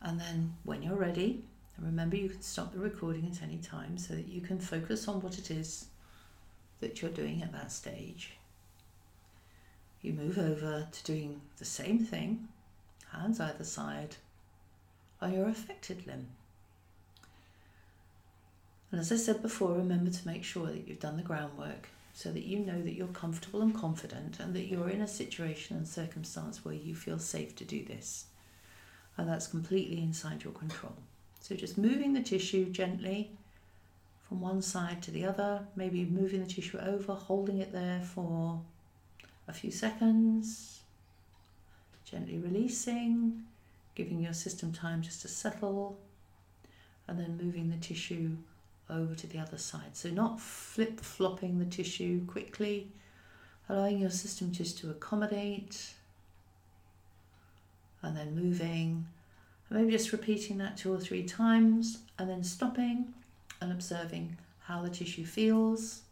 And 0.00 0.18
then, 0.18 0.54
when 0.64 0.82
you're 0.82 0.96
ready, 0.96 1.44
remember 1.78 2.16
you 2.16 2.30
can 2.30 2.42
stop 2.42 2.72
the 2.72 2.78
recording 2.78 3.28
at 3.30 3.42
any 3.42 3.58
time 3.58 3.98
so 3.98 4.14
that 4.14 4.28
you 4.28 4.40
can 4.40 4.58
focus 4.58 5.08
on 5.08 5.20
what 5.20 5.38
it 5.38 5.50
is 5.50 5.88
that 6.80 7.02
you're 7.02 7.10
doing 7.10 7.42
at 7.42 7.52
that 7.52 7.72
stage. 7.72 8.32
You 10.00 10.12
move 10.12 10.38
over 10.38 10.88
to 10.90 11.04
doing 11.04 11.40
the 11.58 11.64
same 11.64 11.98
thing, 11.98 12.48
hands 13.12 13.40
either 13.40 13.64
side, 13.64 14.16
on 15.20 15.32
your 15.32 15.48
affected 15.48 16.06
limb. 16.06 16.28
And 18.96 19.02
as 19.02 19.12
I 19.12 19.16
said 19.16 19.42
before, 19.42 19.74
remember 19.74 20.10
to 20.10 20.26
make 20.26 20.42
sure 20.42 20.68
that 20.68 20.88
you've 20.88 21.00
done 21.00 21.18
the 21.18 21.22
groundwork 21.22 21.90
so 22.14 22.32
that 22.32 22.44
you 22.44 22.60
know 22.60 22.80
that 22.80 22.94
you're 22.94 23.08
comfortable 23.08 23.60
and 23.60 23.74
confident 23.74 24.40
and 24.40 24.54
that 24.54 24.68
you're 24.68 24.88
in 24.88 25.02
a 25.02 25.06
situation 25.06 25.76
and 25.76 25.86
circumstance 25.86 26.64
where 26.64 26.72
you 26.72 26.94
feel 26.94 27.18
safe 27.18 27.54
to 27.56 27.64
do 27.66 27.84
this. 27.84 28.24
And 29.18 29.28
that's 29.28 29.48
completely 29.48 29.98
inside 29.98 30.44
your 30.44 30.54
control. 30.54 30.94
So 31.40 31.54
just 31.54 31.76
moving 31.76 32.14
the 32.14 32.22
tissue 32.22 32.70
gently 32.70 33.32
from 34.26 34.40
one 34.40 34.62
side 34.62 35.02
to 35.02 35.10
the 35.10 35.26
other, 35.26 35.66
maybe 35.76 36.06
moving 36.06 36.40
the 36.42 36.50
tissue 36.50 36.78
over, 36.78 37.12
holding 37.12 37.58
it 37.58 37.74
there 37.74 38.00
for 38.00 38.62
a 39.46 39.52
few 39.52 39.72
seconds, 39.72 40.80
gently 42.06 42.38
releasing, 42.38 43.42
giving 43.94 44.22
your 44.22 44.32
system 44.32 44.72
time 44.72 45.02
just 45.02 45.20
to 45.20 45.28
settle, 45.28 45.98
and 47.06 47.20
then 47.20 47.36
moving 47.36 47.68
the 47.68 47.76
tissue 47.76 48.38
over 48.88 49.14
to 49.14 49.26
the 49.26 49.38
other 49.38 49.58
side. 49.58 49.96
So, 49.96 50.10
not 50.10 50.40
flip 50.40 51.00
flopping 51.00 51.58
the 51.58 51.64
tissue 51.64 52.24
quickly, 52.26 52.88
allowing 53.68 53.98
your 53.98 54.10
system 54.10 54.52
just 54.52 54.78
to 54.78 54.90
accommodate, 54.90 55.94
and 58.02 58.16
then 58.16 58.36
moving, 58.36 59.06
and 59.68 59.78
maybe 59.78 59.90
just 59.90 60.12
repeating 60.12 60.58
that 60.58 60.76
two 60.76 60.92
or 60.92 61.00
three 61.00 61.24
times, 61.24 61.98
and 62.18 62.30
then 62.30 62.44
stopping 62.44 63.12
and 63.60 63.72
observing 63.72 64.36
how 64.60 64.82
the 64.82 64.90
tissue 64.90 65.24
feels, 65.24 66.02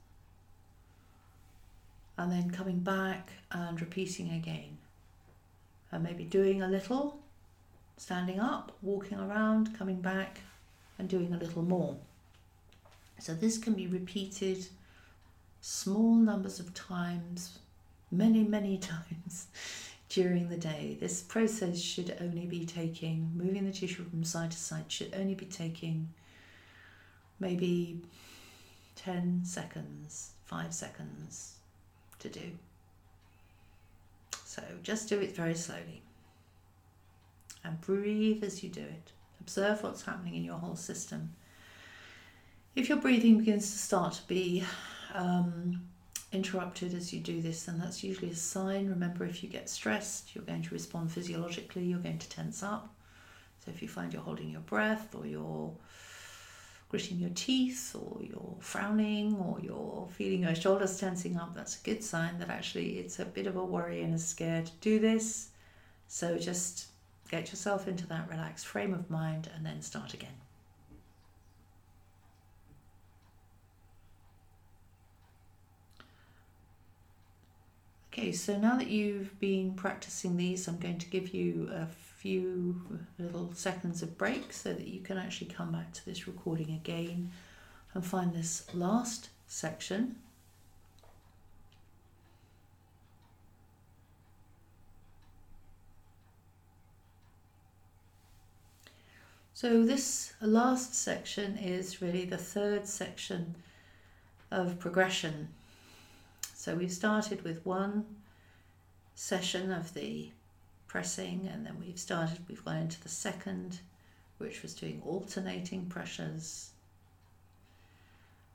and 2.16 2.30
then 2.30 2.50
coming 2.50 2.78
back 2.78 3.30
and 3.50 3.80
repeating 3.80 4.30
again. 4.32 4.78
And 5.92 6.02
maybe 6.02 6.24
doing 6.24 6.62
a 6.62 6.68
little, 6.68 7.20
standing 7.96 8.40
up, 8.40 8.72
walking 8.82 9.18
around, 9.18 9.78
coming 9.78 10.00
back, 10.00 10.40
and 10.98 11.08
doing 11.08 11.32
a 11.32 11.38
little 11.38 11.62
more. 11.62 11.96
So, 13.18 13.34
this 13.34 13.58
can 13.58 13.74
be 13.74 13.86
repeated 13.86 14.66
small 15.60 16.14
numbers 16.14 16.60
of 16.60 16.74
times, 16.74 17.58
many, 18.10 18.44
many 18.44 18.78
times 18.92 19.46
during 20.08 20.48
the 20.48 20.56
day. 20.56 20.96
This 21.00 21.22
process 21.22 21.80
should 21.80 22.16
only 22.20 22.46
be 22.46 22.64
taking, 22.66 23.30
moving 23.34 23.64
the 23.64 23.72
tissue 23.72 24.04
from 24.04 24.24
side 24.24 24.50
to 24.50 24.58
side, 24.58 24.90
should 24.92 25.14
only 25.14 25.34
be 25.34 25.46
taking 25.46 26.08
maybe 27.40 28.00
10 28.96 29.42
seconds, 29.44 30.32
5 30.44 30.72
seconds 30.72 31.56
to 32.18 32.28
do. 32.28 32.52
So 34.44 34.62
just 34.82 35.08
do 35.08 35.20
it 35.20 35.34
very 35.34 35.54
slowly. 35.54 36.02
And 37.64 37.80
breathe 37.80 38.44
as 38.44 38.62
you 38.62 38.68
do 38.68 38.82
it. 38.82 39.12
Observe 39.40 39.82
what's 39.82 40.02
happening 40.02 40.34
in 40.34 40.44
your 40.44 40.58
whole 40.58 40.76
system. 40.76 41.32
If 42.76 42.88
your 42.88 42.98
breathing 42.98 43.38
begins 43.38 43.70
to 43.70 43.78
start 43.78 44.14
to 44.14 44.26
be 44.26 44.64
um, 45.14 45.80
interrupted 46.32 46.92
as 46.92 47.12
you 47.12 47.20
do 47.20 47.40
this, 47.40 47.62
then 47.64 47.78
that's 47.78 48.02
usually 48.02 48.32
a 48.32 48.34
sign. 48.34 48.88
Remember, 48.88 49.24
if 49.24 49.44
you 49.44 49.48
get 49.48 49.70
stressed, 49.70 50.34
you're 50.34 50.44
going 50.44 50.62
to 50.62 50.74
respond 50.74 51.12
physiologically, 51.12 51.84
you're 51.84 52.00
going 52.00 52.18
to 52.18 52.28
tense 52.28 52.64
up. 52.64 52.92
So 53.64 53.70
if 53.70 53.80
you 53.80 53.86
find 53.86 54.12
you're 54.12 54.22
holding 54.22 54.50
your 54.50 54.60
breath 54.62 55.14
or 55.14 55.24
you're 55.24 55.72
gritting 56.88 57.18
your 57.18 57.30
teeth 57.34 57.94
or 57.94 58.20
you're 58.20 58.56
frowning 58.58 59.36
or 59.36 59.60
you're 59.60 60.08
feeling 60.10 60.42
your 60.42 60.56
shoulders 60.56 60.98
tensing 60.98 61.36
up, 61.36 61.54
that's 61.54 61.80
a 61.80 61.84
good 61.84 62.02
sign 62.02 62.40
that 62.40 62.50
actually 62.50 62.98
it's 62.98 63.20
a 63.20 63.24
bit 63.24 63.46
of 63.46 63.54
a 63.54 63.64
worry 63.64 64.02
and 64.02 64.14
a 64.14 64.18
scare 64.18 64.62
to 64.62 64.72
do 64.80 64.98
this. 64.98 65.50
So 66.08 66.38
just 66.38 66.88
get 67.30 67.50
yourself 67.50 67.86
into 67.86 68.06
that 68.08 68.28
relaxed 68.28 68.66
frame 68.66 68.92
of 68.92 69.08
mind 69.08 69.48
and 69.54 69.64
then 69.64 69.80
start 69.80 70.12
again. 70.12 70.43
Okay, 78.16 78.30
so 78.30 78.56
now 78.56 78.76
that 78.76 78.86
you've 78.86 79.40
been 79.40 79.74
practicing 79.74 80.36
these, 80.36 80.68
I'm 80.68 80.78
going 80.78 80.98
to 80.98 81.10
give 81.10 81.34
you 81.34 81.68
a 81.74 81.84
few 81.86 83.00
little 83.18 83.52
seconds 83.54 84.04
of 84.04 84.16
break 84.16 84.52
so 84.52 84.72
that 84.72 84.86
you 84.86 85.00
can 85.00 85.18
actually 85.18 85.48
come 85.48 85.72
back 85.72 85.92
to 85.94 86.04
this 86.04 86.28
recording 86.28 86.70
again 86.70 87.32
and 87.92 88.06
find 88.06 88.32
this 88.32 88.72
last 88.72 89.30
section. 89.48 90.14
So, 99.54 99.84
this 99.84 100.34
last 100.40 100.94
section 100.94 101.58
is 101.58 102.00
really 102.00 102.26
the 102.26 102.38
third 102.38 102.86
section 102.86 103.56
of 104.52 104.78
progression 104.78 105.48
so 106.64 106.74
we've 106.74 106.90
started 106.90 107.44
with 107.44 107.66
one 107.66 108.06
session 109.14 109.70
of 109.70 109.92
the 109.92 110.30
pressing 110.86 111.46
and 111.52 111.66
then 111.66 111.76
we've 111.78 111.98
started, 111.98 112.38
we've 112.48 112.64
gone 112.64 112.78
into 112.78 112.98
the 113.02 113.08
second, 113.10 113.80
which 114.38 114.62
was 114.62 114.72
doing 114.72 115.02
alternating 115.04 115.84
pressures. 115.84 116.70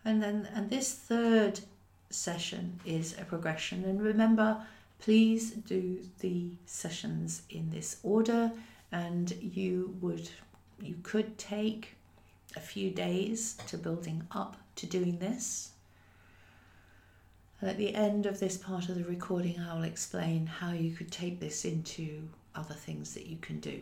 And 0.04 0.24
then, 0.24 0.50
and 0.56 0.72
this 0.72 0.92
third 0.92 1.60
session 2.10 2.80
is 2.84 3.16
a 3.20 3.26
progression. 3.26 3.86
And 3.86 4.02
remember, 4.02 4.58
please 4.98 5.52
do 5.52 6.00
the 6.18 6.50
sessions 6.66 7.44
in 7.52 7.70
this 7.70 7.98
order 8.02 8.52
and 8.92 9.32
you 9.34 9.96
would, 10.02 10.28
you 10.82 10.96
could 11.04 11.38
take 11.38 11.94
a 12.58 12.60
few 12.60 12.90
days 12.90 13.54
to 13.68 13.78
building 13.78 14.24
up 14.32 14.58
to 14.78 14.88
doing 14.88 15.20
this. 15.20 15.74
And 17.62 17.70
at 17.70 17.78
the 17.78 17.94
end 17.94 18.26
of 18.26 18.40
this 18.40 18.58
part 18.58 18.90
of 18.90 18.96
the 18.96 19.04
recording, 19.04 19.60
I 19.60 19.76
will 19.76 19.84
explain 19.84 20.46
how 20.46 20.72
you 20.72 20.92
could 20.92 21.12
take 21.12 21.40
this 21.40 21.66
into 21.66 22.28
other 22.56 22.74
things 22.74 23.14
that 23.14 23.28
you 23.28 23.38
can 23.42 23.60
do. 23.60 23.82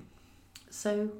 So, 0.69 1.11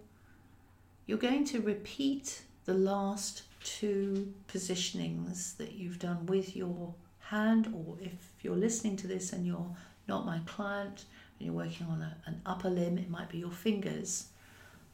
you're 1.06 1.18
going 1.18 1.46
to 1.46 1.62
repeat 1.62 2.42
the 2.66 2.74
last 2.74 3.44
two 3.64 4.34
positionings 4.52 5.56
that 5.58 5.74
you've 5.74 6.00
done 6.00 6.26
with 6.26 6.56
your 6.56 6.94
hand, 7.20 7.74
or 7.74 7.96
if 8.02 8.14
you're 8.42 8.56
listening 8.56 8.98
to 8.98 9.08
this 9.08 9.34
and 9.34 9.46
you're 9.46 9.76
not 10.08 10.26
my 10.26 10.40
client 10.46 11.06
and 11.40 11.46
you're 11.46 11.56
working 11.56 11.88
on 11.88 12.02
a, 12.02 12.18
an 12.26 12.42
upper 12.46 12.70
limb, 12.70 12.98
it 12.98 13.10
might 13.10 13.30
be 13.30 13.38
your 13.38 13.52
fingers. 13.52 14.28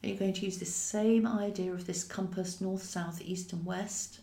You're 0.02 0.18
going 0.18 0.34
to 0.34 0.44
use 0.44 0.58
the 0.58 0.66
same 0.66 1.26
idea 1.26 1.72
of 1.72 1.86
this 1.86 2.04
compass 2.04 2.60
north, 2.60 2.82
south, 2.82 3.22
east, 3.22 3.52
and 3.52 3.64
west. 3.64 4.20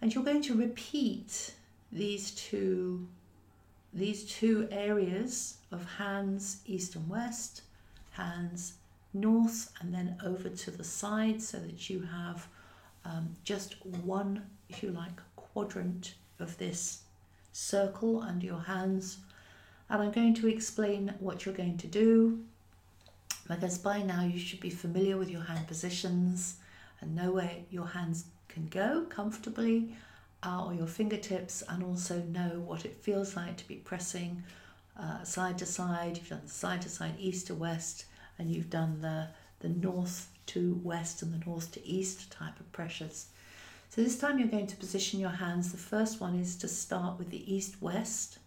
And 0.00 0.14
you're 0.14 0.24
going 0.24 0.42
to 0.42 0.54
repeat 0.54 1.52
these 1.92 2.30
two 2.32 3.06
these 3.94 4.24
two 4.24 4.66
areas 4.70 5.58
of 5.70 5.84
hands 5.84 6.62
east 6.64 6.96
and 6.96 7.06
west, 7.10 7.62
hands 8.12 8.74
north 9.12 9.70
and 9.80 9.92
then 9.92 10.16
over 10.24 10.48
to 10.48 10.70
the 10.70 10.84
side 10.84 11.42
so 11.42 11.58
that 11.58 11.90
you 11.90 12.00
have 12.00 12.48
um, 13.04 13.36
just 13.44 13.84
one, 13.84 14.46
if 14.70 14.82
you 14.82 14.90
like, 14.92 15.20
quadrant 15.36 16.14
of 16.40 16.56
this 16.56 17.02
circle 17.52 18.22
under 18.22 18.46
your 18.46 18.60
hands. 18.60 19.18
And 19.90 20.02
I'm 20.02 20.10
going 20.10 20.34
to 20.34 20.48
explain 20.48 21.12
what 21.18 21.44
you're 21.44 21.54
going 21.54 21.76
to 21.78 21.86
do 21.86 22.42
because 23.48 23.76
by 23.76 24.00
now 24.00 24.24
you 24.24 24.38
should 24.38 24.60
be 24.60 24.70
familiar 24.70 25.18
with 25.18 25.28
your 25.28 25.42
hand 25.42 25.66
positions 25.66 26.56
and 27.00 27.14
know 27.14 27.32
where 27.32 27.56
your 27.70 27.88
hands 27.88 28.24
can 28.48 28.68
go 28.68 29.04
comfortably 29.10 29.94
uh, 30.44 30.64
or 30.66 30.74
your 30.74 30.86
fingertips 30.86 31.62
and 31.68 31.82
also 31.82 32.20
know 32.22 32.62
what 32.66 32.84
it 32.84 32.94
feels 32.96 33.36
like 33.36 33.56
to 33.56 33.68
be 33.68 33.76
pressing 33.76 34.42
uh, 34.98 35.22
side 35.22 35.58
to 35.58 35.66
side. 35.66 36.18
You've 36.18 36.28
done 36.28 36.46
side 36.46 36.82
to 36.82 36.88
side, 36.88 37.14
east 37.18 37.46
to 37.46 37.54
west, 37.54 38.06
and 38.38 38.50
you've 38.50 38.70
done 38.70 39.00
the, 39.00 39.28
the 39.60 39.68
north 39.68 40.28
to 40.46 40.80
west 40.82 41.22
and 41.22 41.32
the 41.32 41.44
north 41.46 41.72
to 41.72 41.86
east 41.86 42.30
type 42.30 42.58
of 42.58 42.70
pressures. 42.72 43.26
So 43.90 44.02
this 44.02 44.18
time 44.18 44.38
you're 44.38 44.48
going 44.48 44.66
to 44.68 44.76
position 44.76 45.20
your 45.20 45.30
hands. 45.30 45.70
The 45.70 45.78
first 45.78 46.20
one 46.20 46.34
is 46.34 46.56
to 46.56 46.68
start 46.68 47.18
with 47.18 47.30
the 47.30 47.54
east 47.54 47.80
west. 47.80 48.38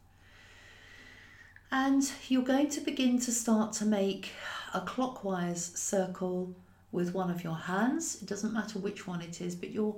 And 1.71 2.09
you're 2.27 2.43
going 2.43 2.69
to 2.69 2.81
begin 2.81 3.19
to 3.19 3.31
start 3.31 3.73
to 3.73 3.85
make 3.85 4.31
a 4.73 4.81
clockwise 4.81 5.63
circle 5.75 6.53
with 6.91 7.13
one 7.13 7.29
of 7.29 7.43
your 7.43 7.55
hands. 7.55 8.21
It 8.21 8.27
doesn't 8.27 8.53
matter 8.53 8.79
which 8.79 9.05
one 9.05 9.21
it 9.21 9.41
is, 9.41 9.55
but 9.55 9.71
you're 9.71 9.95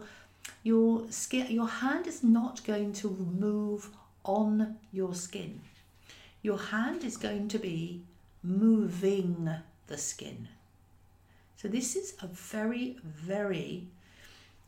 your 0.63 1.05
skin, 1.09 1.51
your 1.51 1.67
hand 1.67 2.07
is 2.07 2.23
not 2.23 2.63
going 2.65 2.93
to 2.93 3.09
move 3.09 3.89
on 4.23 4.77
your 4.91 5.13
skin. 5.13 5.61
Your 6.41 6.57
hand 6.57 7.03
is 7.03 7.17
going 7.17 7.47
to 7.49 7.59
be 7.59 8.03
moving 8.43 9.49
the 9.87 9.97
skin. 9.97 10.47
So 11.55 11.67
this 11.67 11.95
is 11.95 12.13
a 12.21 12.27
very, 12.27 12.97
very 13.03 13.87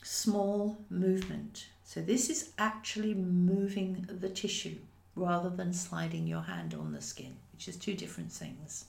small 0.02 0.78
movement. 0.90 1.68
So 1.84 2.02
this 2.02 2.30
is 2.30 2.52
actually 2.58 3.14
moving 3.14 4.08
the 4.10 4.30
tissue 4.30 4.78
rather 5.16 5.50
than 5.50 5.74
sliding 5.74 6.28
your 6.28 6.42
hand 6.42 6.74
on 6.74 6.92
the 6.92 7.02
skin, 7.02 7.36
which 7.54 7.68
is 7.68 7.76
two 7.76 7.94
different 7.94 8.32
things. 8.32 8.86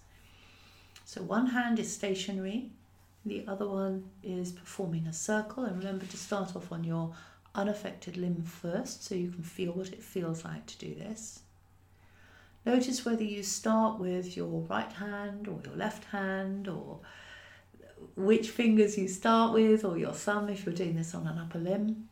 So 1.05 1.23
one 1.23 1.47
hand 1.47 1.79
is 1.79 1.93
stationary 1.93 2.71
the 3.25 3.45
other 3.47 3.69
one 3.69 4.11
is 4.23 4.53
performing 4.53 5.07
a 5.07 5.13
circle. 5.13 5.65
And 5.65 5.79
remember 5.79 6.07
to 6.07 6.17
start 6.17 6.57
off 6.57 6.73
on 6.73 6.85
your 6.85 7.15
unaffected 7.55 8.17
limb 8.17 8.43
first 8.43 9.05
so 9.05 9.15
you 9.15 9.31
can 9.31 9.43
feel 9.43 9.73
what 9.73 9.89
it 9.89 10.03
feels 10.03 10.45
like 10.45 10.67
to 10.67 10.79
do 10.79 10.95
this. 10.95 11.41
Notice 12.65 13.05
whether 13.05 13.25
you 13.25 13.43
start 13.43 13.99
with 13.99 14.37
your 14.37 14.63
right 14.63 14.93
hand 14.93 15.49
or 15.49 15.61
your 15.65 15.77
left 15.77 16.05
hand 16.05 16.69
or 16.69 17.01
which 18.17 18.51
fingers 18.51 18.99
you 18.99 19.09
start 19.09 19.53
with 19.53 19.85
or 19.85 19.97
your 19.97 20.13
thumb 20.13 20.49
if 20.49 20.65
you're 20.65 20.75
doing 20.75 20.97
this 20.97 21.15
on 21.15 21.27
an 21.27 21.39
upper 21.39 21.59
limb. 21.59 22.09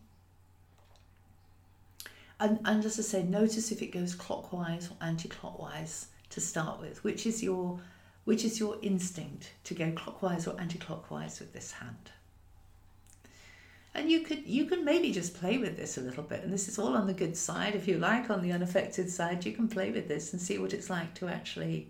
And, 2.41 2.61
and 2.65 2.83
just 2.83 2.97
to 2.97 3.03
say, 3.03 3.25
notice 3.25 3.73
if 3.73 3.83
it 3.83 3.89
goes 3.89 4.15
clockwise 4.15 4.91
or 4.91 4.97
anti 5.01 5.29
clockwise 5.29 6.07
to 6.31 6.41
start 6.41 6.81
with, 6.81 7.03
which 7.03 7.27
is 7.27 7.43
your 7.43 7.81
which 8.29 8.45
is 8.45 8.61
your 8.61 8.77
instinct 8.83 9.53
to 9.65 9.73
go 9.73 9.91
clockwise 9.93 10.47
or 10.47 10.61
anti-clockwise 10.61 11.41
with 11.41 11.55
this 11.55 11.73
hand. 11.73 12.11
And 13.95 14.11
you 14.11 14.21
could 14.21 14.47
you 14.47 14.67
can 14.67 14.85
maybe 14.85 15.13
just 15.13 15.33
play 15.33 15.57
with 15.57 15.79
this 15.79 15.97
a 15.97 16.03
little 16.03 16.23
bit, 16.23 16.43
and 16.43 16.53
this 16.53 16.69
is 16.69 16.79
all 16.79 16.95
on 16.95 17.07
the 17.07 17.15
good 17.15 17.39
side. 17.39 17.75
If 17.75 17.89
you 17.89 17.97
like, 17.97 18.29
on 18.29 18.43
the 18.43 18.53
unaffected 18.53 19.09
side, 19.11 19.47
you 19.47 19.53
can 19.53 19.67
play 19.67 19.91
with 19.91 20.09
this 20.09 20.35
and 20.35 20.43
see 20.43 20.59
what 20.59 20.75
it's 20.75 20.91
like 20.91 21.15
to 21.15 21.27
actually 21.27 21.89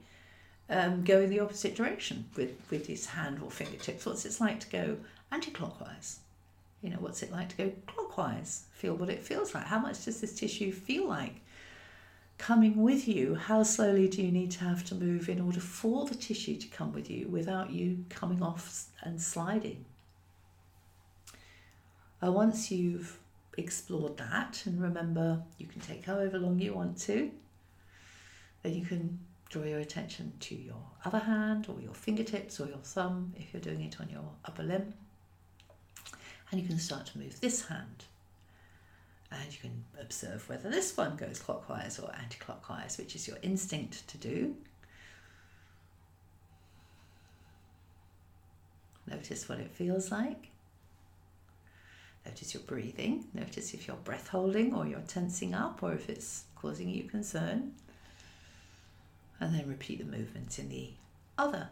um, 0.71 1.03
go 1.03 1.21
in 1.21 1.29
the 1.29 1.41
opposite 1.41 1.75
direction 1.75 2.27
with 2.37 2.53
with 2.71 2.87
these 2.87 3.07
hand 3.07 3.41
or 3.43 3.51
fingertips. 3.51 4.07
What's 4.07 4.25
it 4.25 4.41
like 4.41 4.61
to 4.61 4.71
go 4.71 4.97
anti-clockwise? 5.33 6.21
You 6.83 6.91
know, 6.91 7.01
what's 7.01 7.25
it 7.25 7.33
like 7.33 7.49
to 7.49 7.57
go 7.57 7.73
clockwise? 7.89 8.67
Feel 8.75 8.95
what 8.95 9.11
it 9.11 9.25
feels 9.25 9.55
like. 9.55 9.65
How 9.65 9.81
much 9.81 10.05
does 10.05 10.21
this 10.21 10.39
tissue 10.39 10.71
feel 10.71 11.09
like 11.09 11.41
coming 12.39 12.83
with 12.83 13.07
you, 13.09 13.35
how 13.35 13.63
slowly 13.63 14.09
do 14.09 14.23
you 14.23 14.33
need 14.33 14.51
to 14.53 14.61
have 14.61 14.85
to 14.87 14.95
move 14.95 15.29
in 15.29 15.41
order 15.41 15.61
for 15.61 16.07
the 16.07 16.15
tissue 16.15 16.57
to 16.57 16.69
come 16.69 16.93
with 16.93 17.11
you 17.11 17.29
without 17.29 17.71
you 17.71 18.05
coming 18.09 18.43
off 18.43 18.85
and 19.03 19.21
sliding? 19.21 19.85
Uh, 22.25 22.33
once 22.33 22.71
you've 22.71 23.19
explored 23.57 24.17
that, 24.17 24.63
and 24.65 24.81
remember 24.81 25.43
you 25.59 25.67
can 25.67 25.81
take 25.81 26.05
however 26.05 26.39
long 26.39 26.59
you 26.59 26.75
want 26.75 26.99
to, 26.99 27.31
then 28.63 28.75
you 28.75 28.85
can 28.85 29.19
draw 29.51 29.65
your 29.65 29.81
attention 29.81 30.33
to 30.41 30.55
your 30.55 30.83
other 31.05 31.19
hand 31.19 31.67
or 31.69 31.81
your 31.81 31.95
fingertips 31.95 32.61
or 32.61 32.67
your 32.67 32.79
thumb 32.79 33.33
if 33.37 33.53
you're 33.53 33.63
doing 33.63 33.83
it 33.83 34.01
on 34.01 34.09
your 34.09 34.29
upper 34.45 34.63
limb. 34.63 34.95
And 36.51 36.61
you 36.61 36.67
can 36.67 36.79
start 36.79 37.07
to 37.07 37.19
move 37.19 37.41
this 37.41 37.67
hand 37.67 38.05
and 39.31 39.53
you 39.53 39.59
can 39.61 39.85
observe 40.01 40.49
whether 40.49 40.71
this 40.71 40.97
one 40.97 41.17
goes 41.17 41.39
clockwise 41.39 41.99
or 41.99 42.11
anti-clockwise, 42.19 42.97
which 42.99 43.15
is 43.15 43.29
your 43.29 43.37
instinct 43.43 44.07
to 44.09 44.19
do. 44.19 44.57
Notice 49.07 49.49
what 49.49 49.59
it 49.59 49.71
feels 49.71 50.11
like. 50.11 50.51
Notice 52.25 52.55
your 52.55 52.63
breathing. 52.65 53.25
Notice 53.33 53.73
if 53.73 53.87
you're 53.87 53.97
breath 53.97 54.29
holding 54.29 54.75
or 54.75 54.87
you're 54.87 55.01
tensing 55.01 55.55
up 55.55 55.83
or 55.83 55.93
if 55.95 56.09
it's 56.11 56.45
causing 56.57 56.89
you 56.89 57.05
concern. 57.05 57.73
And 59.41 59.55
then 59.55 59.69
repeat 59.69 59.99
the 59.99 60.05
movements 60.05 60.59
in 60.59 60.69
the 60.69 60.91
other 61.39 61.69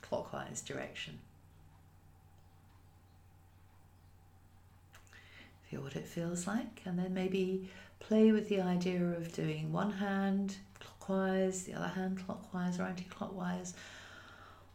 clockwise 0.00 0.62
direction. 0.62 1.18
Feel 5.70 5.82
what 5.82 5.94
it 5.94 6.08
feels 6.08 6.48
like, 6.48 6.82
and 6.84 6.98
then 6.98 7.14
maybe 7.14 7.70
play 8.00 8.32
with 8.32 8.48
the 8.48 8.60
idea 8.60 9.00
of 9.04 9.32
doing 9.32 9.72
one 9.72 9.92
hand 9.92 10.56
clockwise, 10.80 11.62
the 11.62 11.74
other 11.74 11.86
hand 11.86 12.20
clockwise 12.26 12.80
or 12.80 12.82
anti 12.82 13.04
clockwise, 13.04 13.74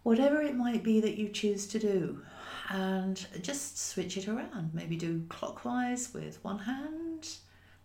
whatever 0.04 0.42
it 0.42 0.56
might 0.56 0.86
be 0.86 1.02
that 1.02 1.18
you 1.18 1.28
choose 1.28 1.68
to 1.68 1.80
do. 1.80 2.22
And 2.70 3.28
just 3.42 3.78
switch 3.78 4.16
it 4.16 4.30
around. 4.30 4.74
Maybe 4.74 4.96
do 4.96 5.26
clockwise 5.28 6.14
with 6.14 6.42
one 6.46 6.60
hand 6.60 7.28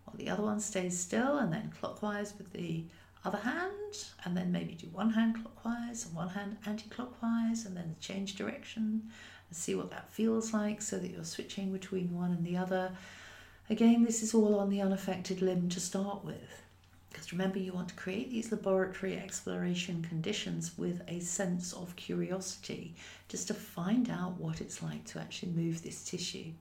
while 0.04 0.16
the 0.16 0.30
other 0.30 0.44
one 0.44 0.60
stays 0.60 0.96
still, 0.96 1.38
and 1.38 1.52
then 1.52 1.72
clockwise 1.80 2.34
with 2.38 2.52
the 2.52 2.84
other 3.24 3.38
hand, 3.38 4.04
and 4.24 4.36
then 4.36 4.52
maybe 4.52 4.74
do 4.74 4.86
one 4.92 5.10
hand 5.10 5.34
clockwise 5.34 6.06
and 6.06 6.14
one 6.14 6.28
hand 6.28 6.58
anti 6.64 6.88
clockwise, 6.90 7.66
and 7.66 7.76
then 7.76 7.96
change 7.98 8.36
direction 8.36 9.10
see 9.54 9.74
what 9.74 9.90
that 9.90 10.10
feels 10.12 10.52
like 10.52 10.80
so 10.82 10.98
that 10.98 11.10
you're 11.10 11.24
switching 11.24 11.72
between 11.72 12.14
one 12.14 12.30
and 12.30 12.44
the 12.44 12.56
other. 12.56 12.92
Again, 13.68 14.04
this 14.04 14.22
is 14.22 14.34
all 14.34 14.58
on 14.58 14.70
the 14.70 14.80
unaffected 14.80 15.42
limb 15.42 15.68
to 15.70 15.80
start 15.80 16.24
with. 16.24 16.62
Because 17.10 17.32
remember, 17.32 17.58
you 17.58 17.72
want 17.72 17.88
to 17.88 17.94
create 17.94 18.30
these 18.30 18.52
laboratory 18.52 19.16
exploration 19.16 20.04
conditions 20.08 20.78
with 20.78 21.02
a 21.08 21.20
sense 21.20 21.72
of 21.72 21.96
curiosity, 21.96 22.94
just 23.28 23.48
to 23.48 23.54
find 23.54 24.08
out 24.08 24.40
what 24.40 24.60
it's 24.60 24.82
like 24.82 25.04
to 25.06 25.18
actually 25.18 25.52
move 25.52 25.82
this 25.82 26.04
tissue. 26.04 26.52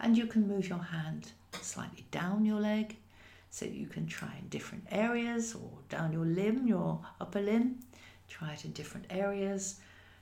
And 0.00 0.16
you 0.16 0.26
can 0.26 0.48
move 0.48 0.68
your 0.68 0.82
hand 0.82 1.32
slightly 1.60 2.04
down 2.10 2.44
your 2.44 2.60
leg 2.60 2.96
so 3.50 3.64
you 3.64 3.86
can 3.86 4.06
try 4.06 4.32
in 4.40 4.48
different 4.48 4.84
areas 4.90 5.54
or 5.54 5.70
down 5.88 6.12
your 6.12 6.24
limb, 6.24 6.66
your 6.66 7.00
upper 7.20 7.40
limb. 7.40 7.78
Try 8.28 8.52
it 8.52 8.64
in 8.64 8.72
different 8.72 9.06
areas. 9.10 9.76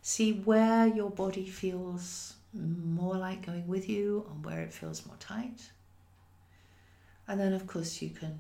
See 0.06 0.34
where 0.34 0.86
your 0.86 1.10
body 1.10 1.46
feels 1.48 2.34
more 2.52 3.16
like 3.16 3.44
going 3.44 3.66
with 3.66 3.88
you 3.88 4.24
and 4.30 4.46
where 4.46 4.60
it 4.60 4.72
feels 4.72 5.04
more 5.04 5.16
tight. 5.18 5.72
And 7.26 7.40
then, 7.40 7.52
of 7.52 7.66
course, 7.66 8.00
you 8.00 8.10
can 8.10 8.38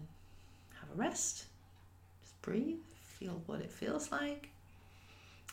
have 0.78 0.88
a 0.94 0.96
rest. 0.96 1.46
Just 2.22 2.40
breathe, 2.40 2.78
feel 3.18 3.42
what 3.46 3.62
it 3.62 3.72
feels 3.72 4.12
like, 4.12 4.50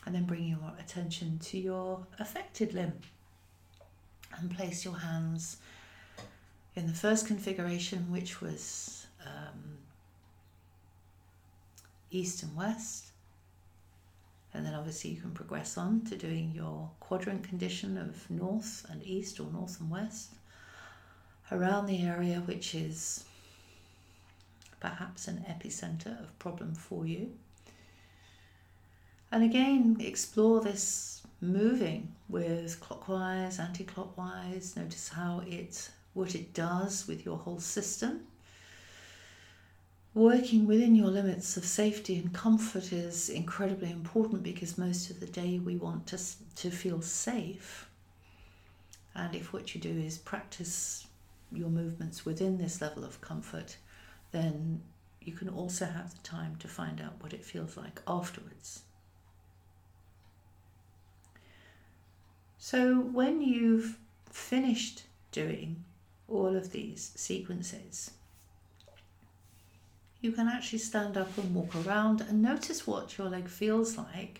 and 0.05 0.13
then 0.13 0.25
bring 0.25 0.43
your 0.43 0.73
attention 0.79 1.39
to 1.45 1.57
your 1.57 2.05
affected 2.19 2.75
limb 2.75 2.93
and 4.37 4.55
place 4.55 4.85
your 4.85 4.99
hands 4.99 5.57
in 6.75 6.85
the 6.85 6.93
first 6.93 7.25
configuration, 7.25 8.11
which 8.11 8.39
was 8.39 9.07
um, 9.25 9.79
east 12.11 12.43
and 12.43 12.55
west. 12.55 13.12
And 14.53 14.65
then 14.65 14.75
obviously 14.75 15.11
you 15.11 15.21
can 15.21 15.31
progress 15.31 15.77
on 15.77 16.01
to 16.05 16.15
doing 16.15 16.51
your 16.53 16.89
quadrant 16.99 17.43
condition 17.43 17.97
of 17.97 18.29
north 18.29 18.85
and 18.89 19.01
east 19.03 19.39
or 19.39 19.47
north 19.51 19.79
and 19.79 19.89
west 19.89 20.33
around 21.51 21.87
the 21.87 22.03
area 22.03 22.41
which 22.45 22.75
is 22.75 23.25
perhaps 24.79 25.27
an 25.27 25.45
epicenter 25.49 26.21
of 26.21 26.37
problem 26.39 26.75
for 26.75 27.05
you. 27.07 27.31
And 29.31 29.43
again, 29.43 29.97
explore 29.99 30.61
this 30.61 31.23
moving 31.41 32.13
with 32.29 32.79
clockwise, 32.79 33.59
anti 33.59 33.83
clockwise. 33.83 34.75
Notice 34.75 35.09
how 35.09 35.41
it, 35.47 35.89
what 36.13 36.35
it 36.35 36.53
does 36.53 37.07
with 37.07 37.25
your 37.25 37.37
whole 37.37 37.59
system. 37.59 38.27
Working 40.15 40.67
within 40.67 40.93
your 40.93 41.07
limits 41.07 41.57
of 41.57 41.65
safety 41.65 42.19
and 42.19 42.31
comfort 42.31 42.93
is 42.93 43.29
incredibly 43.29 43.89
important 43.89 44.43
because 44.43 44.77
most 44.77 45.09
of 45.09 45.19
the 45.19 45.25
day 45.25 45.57
we 45.57 45.75
want 45.75 46.05
to, 46.07 46.19
to 46.57 46.69
feel 46.69 47.01
safe. 47.01 47.89
And 49.15 49.33
if 49.33 49.53
what 49.53 49.73
you 49.73 49.81
do 49.81 49.89
is 49.89 50.19
practice 50.19 51.07
your 51.51 51.69
movements 51.69 52.25
within 52.25 52.59
this 52.59 52.79
level 52.79 53.03
of 53.03 53.21
comfort, 53.21 53.77
then 54.31 54.81
you 55.19 55.33
can 55.33 55.49
also 55.49 55.85
have 55.85 56.13
the 56.13 56.21
time 56.21 56.57
to 56.57 56.67
find 56.67 57.01
out 57.01 57.15
what 57.19 57.33
it 57.33 57.43
feels 57.43 57.75
like 57.75 57.99
afterwards. 58.07 58.83
So, 62.59 62.99
when 62.99 63.41
you've 63.41 63.97
finished 64.29 65.03
doing 65.31 65.83
all 66.27 66.55
of 66.55 66.71
these 66.71 67.11
sequences, 67.15 68.11
you 70.23 70.31
can 70.31 70.47
actually 70.47 70.79
stand 70.79 71.17
up 71.17 71.37
and 71.37 71.53
walk 71.53 71.75
around 71.85 72.21
and 72.21 72.41
notice 72.41 72.87
what 72.87 73.17
your 73.17 73.27
leg 73.27 73.49
feels 73.49 73.97
like. 73.97 74.39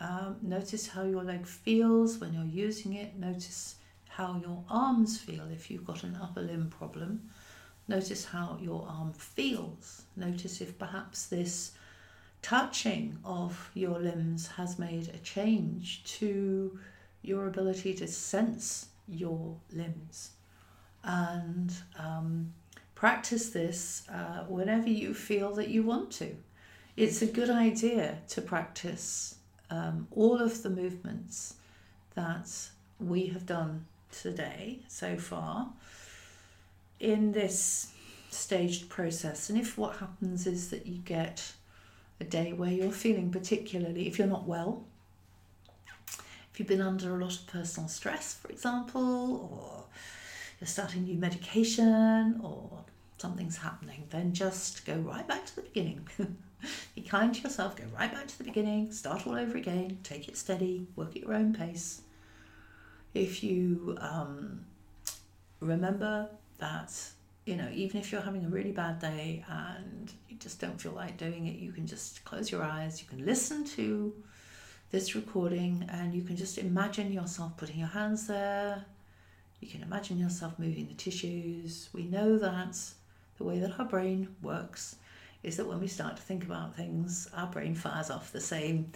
Um, 0.00 0.36
notice 0.40 0.88
how 0.88 1.04
your 1.04 1.22
leg 1.22 1.46
feels 1.46 2.18
when 2.18 2.32
you're 2.32 2.44
using 2.66 2.94
it. 2.94 3.14
Notice 3.14 3.74
how 4.08 4.40
your 4.42 4.64
arms 4.70 5.20
feel 5.20 5.44
if 5.52 5.70
you've 5.70 5.86
got 5.86 6.02
an 6.02 6.18
upper 6.20 6.40
limb 6.40 6.70
problem. 6.70 7.28
Notice 7.86 8.24
how 8.24 8.58
your 8.60 8.86
arm 8.88 9.12
feels. 9.12 10.02
Notice 10.16 10.62
if 10.62 10.78
perhaps 10.78 11.26
this 11.26 11.72
touching 12.40 13.18
of 13.22 13.70
your 13.74 13.98
limbs 13.98 14.46
has 14.46 14.78
made 14.78 15.10
a 15.10 15.18
change 15.18 16.04
to 16.04 16.78
your 17.20 17.48
ability 17.48 17.92
to 17.92 18.08
sense 18.08 18.86
your 19.06 19.56
limbs. 19.74 20.30
And 21.04 21.70
um, 21.98 22.54
Practice 22.96 23.50
this 23.50 24.02
uh, 24.08 24.44
whenever 24.48 24.88
you 24.88 25.12
feel 25.12 25.54
that 25.54 25.68
you 25.68 25.82
want 25.82 26.10
to. 26.12 26.34
It's 26.96 27.20
a 27.20 27.26
good 27.26 27.50
idea 27.50 28.18
to 28.28 28.40
practice 28.40 29.36
um, 29.70 30.08
all 30.10 30.40
of 30.40 30.62
the 30.62 30.70
movements 30.70 31.54
that 32.14 32.50
we 32.98 33.26
have 33.26 33.44
done 33.44 33.84
today 34.10 34.78
so 34.88 35.18
far 35.18 35.68
in 36.98 37.32
this 37.32 37.92
staged 38.30 38.88
process. 38.88 39.50
And 39.50 39.58
if 39.58 39.76
what 39.76 39.96
happens 39.96 40.46
is 40.46 40.70
that 40.70 40.86
you 40.86 40.96
get 40.96 41.52
a 42.18 42.24
day 42.24 42.54
where 42.54 42.70
you're 42.70 42.90
feeling 42.92 43.30
particularly, 43.30 44.08
if 44.08 44.18
you're 44.18 44.26
not 44.26 44.46
well, 44.46 44.84
if 46.50 46.58
you've 46.58 46.68
been 46.68 46.80
under 46.80 47.14
a 47.14 47.22
lot 47.22 47.34
of 47.34 47.46
personal 47.46 47.90
stress, 47.90 48.32
for 48.32 48.48
example, 48.48 49.50
or 49.52 49.84
you're 50.60 50.68
starting 50.68 51.04
new 51.04 51.18
medication 51.18 52.40
or 52.42 52.84
something's 53.18 53.56
happening, 53.58 54.04
then 54.10 54.32
just 54.32 54.84
go 54.84 54.94
right 54.96 55.26
back 55.26 55.46
to 55.46 55.56
the 55.56 55.62
beginning. 55.62 56.06
Be 56.94 57.02
kind 57.02 57.34
to 57.34 57.40
yourself, 57.42 57.76
go 57.76 57.84
right 57.94 58.12
back 58.12 58.26
to 58.28 58.38
the 58.38 58.44
beginning, 58.44 58.90
start 58.92 59.26
all 59.26 59.34
over 59.34 59.56
again, 59.56 59.98
take 60.02 60.28
it 60.28 60.36
steady, 60.36 60.86
work 60.96 61.10
at 61.10 61.22
your 61.22 61.34
own 61.34 61.54
pace. 61.54 62.02
If 63.14 63.42
you 63.42 63.96
um, 64.00 64.64
remember 65.60 66.28
that, 66.58 66.92
you 67.44 67.56
know, 67.56 67.68
even 67.72 68.00
if 68.00 68.10
you're 68.10 68.20
having 68.20 68.44
a 68.44 68.48
really 68.48 68.72
bad 68.72 68.98
day 68.98 69.44
and 69.48 70.12
you 70.28 70.36
just 70.36 70.60
don't 70.60 70.80
feel 70.80 70.92
like 70.92 71.16
doing 71.16 71.46
it, 71.46 71.56
you 71.56 71.72
can 71.72 71.86
just 71.86 72.24
close 72.24 72.50
your 72.50 72.62
eyes, 72.62 73.00
you 73.00 73.08
can 73.08 73.24
listen 73.24 73.64
to 73.64 74.12
this 74.90 75.14
recording, 75.14 75.84
and 75.90 76.14
you 76.14 76.22
can 76.22 76.36
just 76.36 76.58
imagine 76.58 77.12
yourself 77.12 77.56
putting 77.56 77.78
your 77.78 77.88
hands 77.88 78.26
there, 78.26 78.84
you 79.60 79.68
can 79.68 79.82
imagine 79.82 80.18
yourself 80.18 80.58
moving 80.58 80.86
the 80.86 80.94
tissues. 80.94 81.88
We 81.92 82.04
know 82.04 82.38
that 82.38 82.78
the 83.38 83.44
way 83.44 83.58
that 83.58 83.78
our 83.78 83.86
brain 83.86 84.28
works 84.42 84.96
is 85.42 85.56
that 85.56 85.66
when 85.66 85.80
we 85.80 85.86
start 85.86 86.16
to 86.16 86.22
think 86.22 86.44
about 86.44 86.74
things, 86.74 87.28
our 87.34 87.46
brain 87.46 87.74
fires 87.74 88.10
off 88.10 88.32
the 88.32 88.40
same 88.40 88.92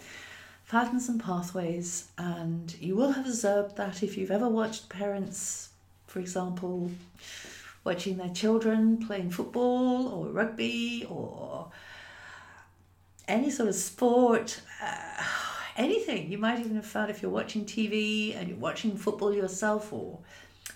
patterns 0.69 1.09
and 1.09 1.21
pathways. 1.21 2.09
And 2.17 2.75
you 2.79 2.95
will 2.95 3.11
have 3.11 3.25
observed 3.25 3.77
that 3.77 4.03
if 4.03 4.17
you've 4.17 4.31
ever 4.31 4.49
watched 4.49 4.89
parents, 4.89 5.69
for 6.07 6.19
example, 6.19 6.91
watching 7.83 8.17
their 8.17 8.29
children 8.29 8.97
playing 9.05 9.31
football 9.31 10.07
or 10.07 10.27
rugby 10.27 11.05
or 11.09 11.71
any 13.27 13.49
sort 13.49 13.69
of 13.69 13.75
sport, 13.75 14.61
uh, 14.83 15.23
anything. 15.77 16.31
You 16.31 16.37
might 16.37 16.59
even 16.59 16.75
have 16.75 16.85
found 16.85 17.09
if 17.09 17.21
you're 17.21 17.31
watching 17.31 17.65
TV 17.65 18.35
and 18.35 18.49
you're 18.49 18.57
watching 18.57 18.97
football 18.97 19.33
yourself 19.33 19.91
or 19.93 20.19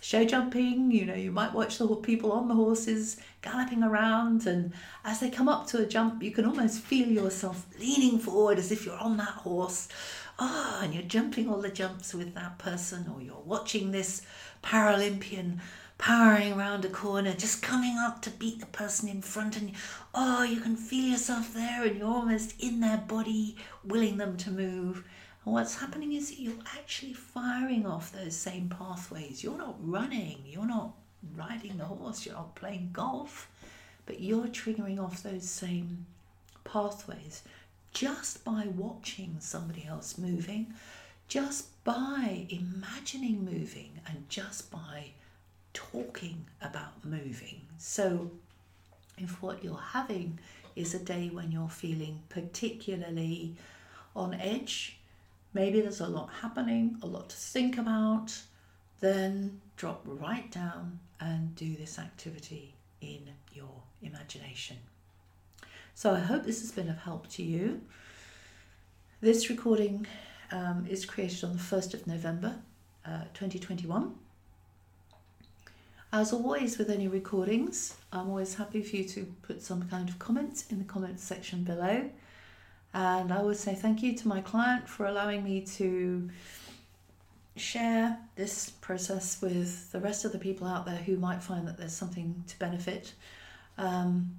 show 0.06 0.24
jumping, 0.24 0.91
you 0.91 1.03
know, 1.03 1.16
you 1.16 1.32
might 1.32 1.51
watch 1.51 1.80
the 1.80 1.95
people 1.95 2.32
on 2.32 2.47
the 2.47 2.53
horses 2.53 3.18
galloping 3.41 3.82
around, 3.82 4.45
and 4.45 4.72
as 5.03 5.20
they 5.20 5.32
come 5.32 5.49
up 5.49 5.66
to 5.66 5.82
a 5.82 5.86
jump, 5.88 6.22
you 6.22 6.30
can 6.30 6.45
almost 6.45 6.80
feel 6.80 7.08
yourself 7.08 7.66
leaning 7.80 8.20
forward 8.20 8.60
as 8.60 8.72
if 8.72 8.86
you're 8.86 8.99
on 8.99 9.18
that 9.18 9.28
horse. 9.28 9.88
Ah, 10.38 10.78
oh, 10.78 10.84
and 10.84 10.93
you're 10.93 11.01
jumping 11.01 11.49
all 11.49 11.60
the 11.60 11.70
jumps 11.70 12.14
with 12.14 12.36
that 12.36 12.60
person, 12.60 13.12
or 13.12 13.20
you're 13.20 13.41
watching 13.45 13.89
this 13.89 14.22
Paralympian 14.62 15.58
powering 15.97 16.53
around 16.53 16.86
a 16.86 16.89
corner, 16.89 17.34
just 17.34 17.64
coming 17.64 17.97
up 17.97 18.22
to 18.22 18.30
beat 18.30 18.60
the 18.60 18.68
person 18.68 19.10
in 19.10 19.24
front, 19.24 19.58
and 19.58 19.72
oh, 20.14 20.43
you 20.43 20.62
can 20.62 20.76
feel 20.76 21.10
yourself 21.14 21.51
there, 21.51 21.84
and 21.84 21.97
you're 21.97 22.08
almost 22.08 22.53
in 22.60 22.80
their 22.80 22.97
body, 23.08 23.58
willing 23.84 24.18
them 24.18 24.38
to 24.38 24.51
move. 24.51 25.03
And 25.46 25.54
what's 25.54 25.76
happening 25.76 26.14
is 26.14 26.30
that 26.30 26.39
you're 26.39 26.54
actually 26.76 27.14
firing 27.14 27.86
off 27.86 28.12
those 28.12 28.36
same 28.36 28.68
pathways. 28.68 29.43
You're 29.43 29.58
not 29.58 29.76
running, 29.80 30.39
you're 30.46 30.66
not 30.66 30.93
riding 31.36 31.78
the 31.78 31.86
horse, 31.86 32.26
you're 32.26 32.36
not 32.36 32.56
playing 32.56 32.89
golf, 32.91 33.50
but 34.06 34.20
you're 34.20 34.48
triggering 34.48 35.00
off 35.00 35.24
those 35.24 35.48
same 35.48 36.06
pathways 36.64 37.43
just 37.93 38.43
by 38.43 38.68
watching 38.76 39.38
somebody 39.39 39.86
else 39.86 40.18
moving, 40.18 40.74
just 41.28 41.84
by 41.84 42.46
imagining 42.50 43.46
moving, 43.46 44.00
and 44.08 44.28
just 44.30 44.70
by 44.70 45.12
talking 45.74 46.46
about 46.62 47.06
moving. 47.06 47.62
So, 47.78 48.32
if 49.18 49.41
what 49.41 49.64
you're 49.64 49.78
having 49.78 50.39
is 50.76 50.93
a 50.93 51.00
day 51.00 51.30
when 51.32 51.52
you're 51.52 51.70
feeling 51.70 52.20
particularly 52.28 53.56
on 54.14 54.34
edge, 54.34 54.98
maybe 55.56 55.80
there's 55.80 56.01
a 56.01 56.08
lot 56.08 56.30
happening, 56.41 56.97
a 57.01 57.08
lot 57.08 57.30
to 57.30 57.36
think 57.36 57.78
about, 57.78 58.38
then 58.99 59.62
drop 59.78 60.01
right 60.06 60.51
down 60.51 60.99
and 61.22 61.56
do 61.56 61.76
this 61.78 61.97
activity 61.97 62.76
in 62.99 63.22
your 63.53 63.82
imagination. 64.03 64.78
So 65.95 66.14
I 66.14 66.20
hope 66.20 66.43
this 66.43 66.60
has 66.60 66.72
been 66.72 66.89
of 66.89 66.97
help 66.97 67.30
to 67.30 67.43
you. 67.43 67.82
This 69.22 69.49
recording 69.49 70.06
um, 70.51 70.86
is 70.89 71.06
created 71.06 71.45
on 71.45 71.53
the 71.53 71.64
1st 71.64 71.93
of 71.93 72.06
November 72.06 72.58
uh, 73.06 73.24
2021. 73.34 74.14
As 76.12 76.34
always, 76.34 76.78
with 76.78 76.89
any 76.89 77.08
recordings, 77.08 77.95
I'm 78.12 78.30
always 78.30 78.56
happy 78.56 78.82
for 78.82 78.97
you 78.97 79.06
to 79.06 79.26
put 79.41 79.62
some 79.62 79.88
kind 79.89 80.10
of 80.10 80.20
comments 80.20 80.66
in 80.70 80.80
the 80.80 80.86
comments 80.86 81.24
section 81.24 81.64
below. 81.64 82.10
And 82.96 83.34
I 83.34 83.41
would 83.41 83.58
say 83.58 83.76
thank 83.76 84.02
you 84.02 84.16
to 84.16 84.28
my 84.30 84.39
client 84.39 84.88
for 84.88 85.06
allowing 85.06 85.43
me 85.43 85.60
to 85.76 86.30
share 87.58 88.18
this 88.38 88.70
process 88.70 89.41
with 89.41 89.91
the 89.91 90.00
rest 90.00 90.24
of 90.24 90.32
the 90.32 90.38
people 90.38 90.66
out 90.66 90.86
there 90.86 90.96
who 90.96 91.18
might 91.18 91.43
find 91.43 91.68
that 91.68 91.78
there's 91.78 91.93
something 91.93 92.46
to 92.48 92.58
benefit. 92.58 93.12
Um, 93.78 94.38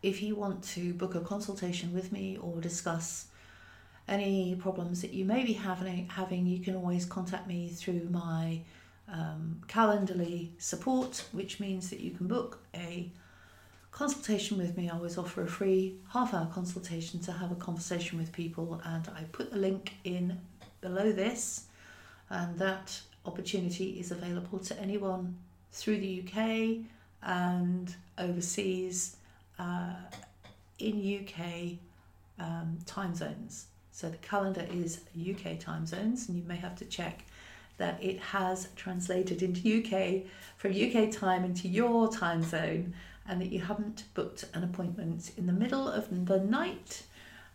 if 0.00 0.22
you 0.22 0.36
want 0.36 0.62
to 0.74 0.94
book 0.94 1.16
a 1.16 1.20
consultation 1.20 1.92
with 1.92 2.12
me 2.12 2.38
or 2.40 2.60
discuss 2.60 3.26
any 4.06 4.54
problems 4.54 5.02
that 5.02 5.12
you 5.12 5.24
may 5.24 5.44
be 5.44 5.52
having, 5.52 6.08
having 6.08 6.46
you 6.46 6.60
can 6.60 6.76
always 6.76 7.04
contact 7.04 7.48
me 7.48 7.68
through 7.68 8.08
my 8.10 8.60
um, 9.12 9.60
Calendly 9.66 10.50
support, 10.58 11.24
which 11.32 11.58
means 11.58 11.90
that 11.90 11.98
you 11.98 12.12
can 12.12 12.28
book 12.28 12.60
a 12.76 13.10
consultation 13.96 14.58
with 14.58 14.76
me. 14.76 14.90
I 14.90 14.94
always 14.94 15.16
offer 15.16 15.42
a 15.42 15.48
free 15.48 15.94
half 16.12 16.34
hour 16.34 16.46
consultation 16.52 17.18
to 17.20 17.32
have 17.32 17.50
a 17.50 17.54
conversation 17.54 18.18
with 18.18 18.30
people, 18.30 18.78
and 18.84 19.08
I 19.16 19.22
put 19.32 19.50
the 19.50 19.56
link 19.56 19.94
in 20.04 20.38
below 20.82 21.12
this, 21.12 21.64
and 22.28 22.58
that 22.58 23.00
opportunity 23.24 23.98
is 23.98 24.10
available 24.10 24.58
to 24.58 24.78
anyone 24.78 25.38
through 25.72 25.98
the 26.00 26.22
UK 26.22 26.84
and 27.22 27.94
overseas 28.18 29.16
uh, 29.58 29.94
in 30.78 31.22
UK 31.22 31.78
um, 32.38 32.78
time 32.84 33.14
zones. 33.14 33.68
So 33.92 34.10
the 34.10 34.18
calendar 34.18 34.66
is 34.70 35.00
UK 35.18 35.58
time 35.58 35.86
zones, 35.86 36.28
and 36.28 36.36
you 36.36 36.44
may 36.44 36.56
have 36.56 36.76
to 36.76 36.84
check 36.84 37.24
that 37.78 38.02
it 38.02 38.20
has 38.20 38.68
translated 38.76 39.42
into 39.42 39.78
UK 39.78 40.30
from 40.58 40.72
UK 40.72 41.10
time 41.10 41.44
into 41.44 41.66
your 41.66 42.12
time 42.12 42.42
zone, 42.42 42.92
and 43.28 43.40
that 43.40 43.52
you 43.52 43.60
haven't 43.60 44.04
booked 44.14 44.44
an 44.54 44.64
appointment 44.64 45.32
in 45.36 45.46
the 45.46 45.52
middle 45.52 45.88
of 45.88 46.26
the 46.26 46.38
night 46.40 47.02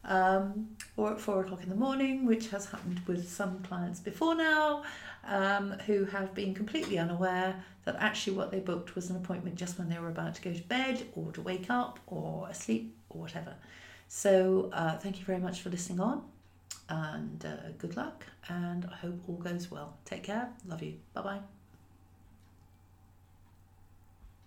um, 0.03 0.69
or 0.97 1.11
at 1.11 1.19
four 1.19 1.41
o'clock 1.41 1.63
in 1.63 1.69
the 1.69 1.75
morning, 1.75 2.25
which 2.25 2.49
has 2.49 2.65
happened 2.65 3.01
with 3.07 3.29
some 3.29 3.59
clients 3.63 3.99
before 3.99 4.35
now, 4.35 4.83
um, 5.27 5.71
who 5.85 6.05
have 6.05 6.33
been 6.33 6.53
completely 6.53 6.97
unaware 6.97 7.63
that 7.85 7.95
actually 7.99 8.35
what 8.35 8.51
they 8.51 8.59
booked 8.59 8.95
was 8.95 9.09
an 9.09 9.15
appointment 9.15 9.55
just 9.55 9.77
when 9.77 9.89
they 9.89 9.99
were 9.99 10.09
about 10.09 10.35
to 10.35 10.41
go 10.41 10.53
to 10.53 10.63
bed 10.63 11.05
or 11.15 11.31
to 11.31 11.41
wake 11.41 11.69
up 11.69 11.99
or 12.07 12.47
asleep 12.49 12.95
or 13.09 13.21
whatever. 13.21 13.53
So, 14.07 14.69
uh, 14.73 14.97
thank 14.97 15.19
you 15.19 15.25
very 15.25 15.39
much 15.39 15.61
for 15.61 15.69
listening 15.69 15.99
on 15.99 16.23
and 16.89 17.45
uh, 17.45 17.71
good 17.77 17.95
luck. 17.95 18.25
And 18.49 18.85
I 18.91 18.95
hope 18.95 19.19
all 19.27 19.35
goes 19.35 19.71
well. 19.71 19.97
Take 20.05 20.23
care. 20.23 20.49
Love 20.67 20.83
you. 20.83 20.95
Bye 21.13 21.21
bye. 21.21 21.60